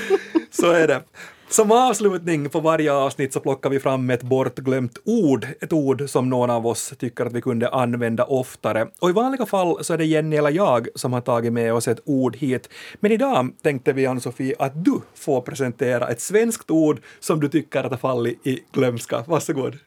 så 0.50 0.70
är 0.70 0.88
det. 0.88 1.02
Som 1.50 1.72
avslutning 1.72 2.48
på 2.48 2.60
varje 2.60 2.92
avsnitt 2.92 3.32
så 3.32 3.40
plockar 3.40 3.70
vi 3.70 3.80
fram 3.80 4.10
ett 4.10 4.22
bortglömt 4.22 4.98
ord, 5.04 5.46
ett 5.60 5.72
ord 5.72 6.10
som 6.10 6.30
någon 6.30 6.50
av 6.50 6.66
oss 6.66 6.94
tycker 6.98 7.26
att 7.26 7.32
vi 7.32 7.40
kunde 7.40 7.68
använda 7.68 8.24
oftare. 8.24 8.88
Och 9.00 9.10
i 9.10 9.12
vanliga 9.12 9.46
fall 9.46 9.84
så 9.84 9.94
är 9.94 9.98
det 9.98 10.04
Jenny 10.04 10.36
eller 10.36 10.50
jag 10.50 10.88
som 10.94 11.12
har 11.12 11.20
tagit 11.20 11.52
med 11.52 11.74
oss 11.74 11.88
ett 11.88 12.00
ord 12.04 12.36
hit. 12.36 12.68
Men 13.00 13.12
idag 13.12 13.50
tänkte 13.62 13.92
vi, 13.92 14.06
Ann-Sofie, 14.06 14.54
att 14.58 14.84
du 14.84 15.00
får 15.14 15.40
presentera 15.40 16.08
ett 16.08 16.20
svenskt 16.20 16.70
ord 16.70 17.00
som 17.20 17.40
du 17.40 17.48
tycker 17.48 17.84
att 17.84 17.90
har 17.90 17.98
fallit 17.98 18.46
i 18.46 18.60
glömska. 18.72 19.24
Varsågod. 19.26 19.78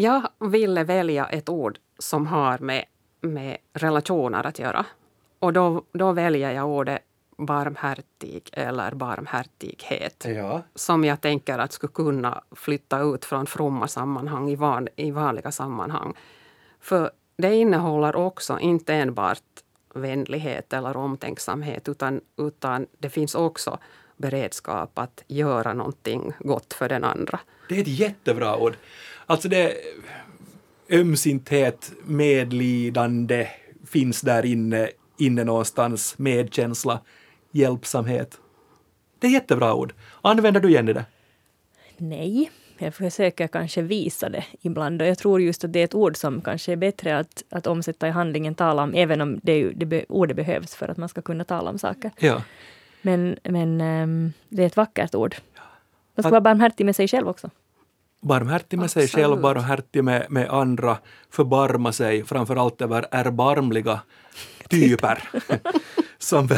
Jag 0.00 0.28
ville 0.38 0.84
välja 0.84 1.26
ett 1.26 1.48
ord 1.48 1.78
som 1.98 2.26
har 2.26 2.58
med, 2.58 2.84
med 3.20 3.56
relationer 3.72 4.46
att 4.46 4.58
göra. 4.58 4.86
Och 5.38 5.52
då, 5.52 5.84
då 5.92 6.12
väljer 6.12 6.52
jag 6.52 6.68
ordet 6.68 6.98
barmhärtig 7.36 8.50
eller 8.52 8.94
barmhärtighet. 8.94 10.24
Ja. 10.28 10.62
Som 10.74 11.04
jag 11.04 11.20
tänker 11.20 11.58
att 11.58 11.72
skulle 11.72 11.92
kunna 11.92 12.42
flytta 12.52 13.00
ut 13.00 13.24
från 13.24 13.46
fromma 13.46 13.88
sammanhang 13.88 14.50
i, 14.50 14.56
van, 14.56 14.88
i 14.96 15.10
vanliga 15.10 15.50
sammanhang. 15.50 16.14
För 16.80 17.10
det 17.36 17.54
innehåller 17.54 18.16
också 18.16 18.58
inte 18.58 18.94
enbart 18.94 19.42
vänlighet 19.94 20.72
eller 20.72 20.96
omtänksamhet 20.96 21.88
utan, 21.88 22.20
utan 22.36 22.86
det 22.98 23.10
finns 23.10 23.34
också 23.34 23.78
beredskap 24.16 24.98
att 24.98 25.22
göra 25.26 25.72
någonting 25.72 26.32
gott 26.38 26.74
för 26.74 26.88
den 26.88 27.04
andra. 27.04 27.40
Det 27.68 27.76
är 27.76 27.80
ett 27.80 27.88
jättebra 27.88 28.56
ord. 28.56 28.76
Alltså 29.30 29.48
det 29.48 29.74
ömsinthet, 30.90 31.92
medlidande 32.04 33.48
finns 33.86 34.20
där 34.20 34.44
inne, 34.44 34.90
inne 35.18 35.44
någonstans, 35.44 36.18
medkänsla, 36.18 37.00
hjälpsamhet. 37.50 38.40
Det 39.18 39.26
är 39.26 39.30
jättebra 39.30 39.74
ord. 39.74 39.94
Använder 40.22 40.60
du 40.60 40.72
Jenny 40.72 40.92
det? 40.92 41.04
Nej, 41.96 42.50
jag 42.78 42.94
försöker 42.94 43.48
kanske 43.48 43.82
visa 43.82 44.28
det 44.28 44.44
ibland 44.60 45.02
och 45.02 45.08
jag 45.08 45.18
tror 45.18 45.40
just 45.40 45.64
att 45.64 45.72
det 45.72 45.80
är 45.80 45.84
ett 45.84 45.94
ord 45.94 46.16
som 46.16 46.40
kanske 46.40 46.72
är 46.72 46.76
bättre 46.76 47.18
att, 47.18 47.44
att 47.50 47.66
omsätta 47.66 48.08
i 48.08 48.10
handlingen, 48.10 48.54
tala 48.54 48.82
om, 48.82 48.94
även 48.94 49.20
om 49.20 49.40
det, 49.42 49.70
det 49.70 50.04
ordet 50.08 50.36
behövs 50.36 50.74
för 50.74 50.88
att 50.88 50.96
man 50.96 51.08
ska 51.08 51.22
kunna 51.22 51.44
tala 51.44 51.70
om 51.70 51.78
saker. 51.78 52.10
Ja. 52.18 52.42
Men, 53.02 53.36
men 53.42 53.80
um, 53.80 54.32
det 54.48 54.62
är 54.62 54.66
ett 54.66 54.76
vackert 54.76 55.14
ord. 55.14 55.36
Man 56.14 56.22
ska 56.22 56.30
vara 56.30 56.40
barmhärtig 56.40 56.86
med 56.86 56.96
sig 56.96 57.08
själv 57.08 57.28
också 57.28 57.50
barmhärtig 58.20 58.76
med 58.76 58.84
Absolut. 58.84 59.10
sig 59.10 59.22
själv, 59.22 59.40
barmhärtig 59.40 60.04
med, 60.04 60.26
med 60.28 60.50
andra, 60.50 60.96
förbarma 61.30 61.92
sig 61.92 62.24
framförallt 62.24 62.82
över 62.82 63.06
erbarmliga 63.10 64.00
typer 64.68 65.28
som 66.18 66.48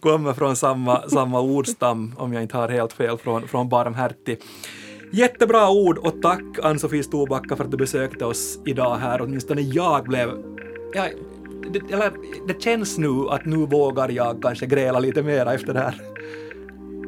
kommer 0.00 0.32
från 0.32 0.56
samma, 0.56 1.08
samma 1.08 1.40
ordstam, 1.40 2.14
om 2.18 2.32
jag 2.32 2.42
inte 2.42 2.56
har 2.56 2.68
helt 2.68 2.92
fel, 2.92 3.18
från, 3.18 3.48
från 3.48 3.68
barmhärtig. 3.68 4.38
Jättebra 5.12 5.70
ord 5.70 5.98
och 5.98 6.22
tack 6.22 6.58
Ann-Sofie 6.62 7.02
Storbacka 7.02 7.56
för 7.56 7.64
att 7.64 7.70
du 7.70 7.76
besökte 7.76 8.24
oss 8.24 8.58
idag 8.66 8.96
här. 8.96 9.22
Åtminstone 9.22 9.60
jag 9.60 10.04
blev... 10.04 10.28
Ja, 10.94 11.06
det, 11.72 11.94
eller, 11.94 12.12
det 12.48 12.62
känns 12.62 12.98
nu 12.98 13.28
att 13.30 13.44
nu 13.44 13.56
vågar 13.56 14.08
jag 14.08 14.42
kanske 14.42 14.66
gräla 14.66 14.98
lite 14.98 15.22
mera 15.22 15.54
efter 15.54 15.74
det 15.74 15.80
här. 15.80 16.11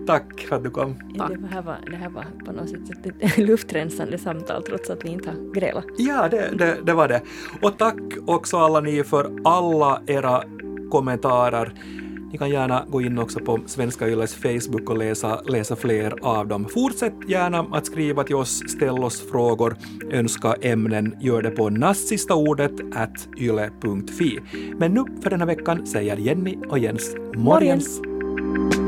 Tack 0.06 0.40
för 0.40 0.56
att 0.56 0.62
du 0.62 0.70
kom. 0.70 0.94
Ja, 1.14 1.28
det, 1.28 1.46
här 1.46 1.62
var, 1.62 1.76
det 1.90 1.96
här 1.96 2.08
var 2.08 2.24
på 2.44 2.52
något 2.52 2.68
sätt 2.68 3.06
ett 3.06 3.38
luftrensande 3.48 4.18
samtal 4.18 4.62
trots 4.62 4.90
att 4.90 5.04
vi 5.04 5.08
inte 5.08 5.30
har 5.30 5.54
grälat. 5.54 5.84
Ja, 5.98 6.28
det, 6.28 6.50
det, 6.58 6.78
det 6.86 6.92
var 6.92 7.08
det. 7.08 7.22
Och 7.62 7.78
tack 7.78 8.00
också 8.26 8.56
alla 8.56 8.80
ni 8.80 9.04
för 9.04 9.30
alla 9.44 10.02
era 10.06 10.42
kommentarer. 10.90 11.74
Ni 12.34 12.38
kan 12.38 12.50
gärna 12.50 12.84
gå 12.88 13.02
in 13.02 13.18
också 13.18 13.40
på 13.40 13.60
Svenska 13.66 14.08
Yles 14.08 14.34
Facebook 14.34 14.90
och 14.90 14.98
läsa, 14.98 15.40
läsa 15.46 15.76
fler 15.76 16.14
av 16.22 16.48
dem. 16.48 16.68
Fortsätt 16.68 17.14
gärna 17.28 17.66
att 17.72 17.86
skriva 17.86 18.24
till 18.24 18.34
oss, 18.34 18.62
ställ 18.68 19.04
oss 19.04 19.30
frågor, 19.30 19.76
önska 20.10 20.54
ämnen. 20.62 21.16
Gör 21.20 21.42
det 21.42 21.50
på 21.50 21.70
nassistaordet 21.70 22.72
at 22.94 23.28
yle.fi. 23.38 24.40
Men 24.78 24.94
nu 24.94 25.04
för 25.22 25.30
den 25.30 25.40
här 25.40 25.46
veckan 25.46 25.86
säger 25.86 26.16
Jenny 26.16 26.56
och 26.68 26.78
Jens 26.78 27.16
morgens. 27.34 28.00
morgens. 28.00 28.83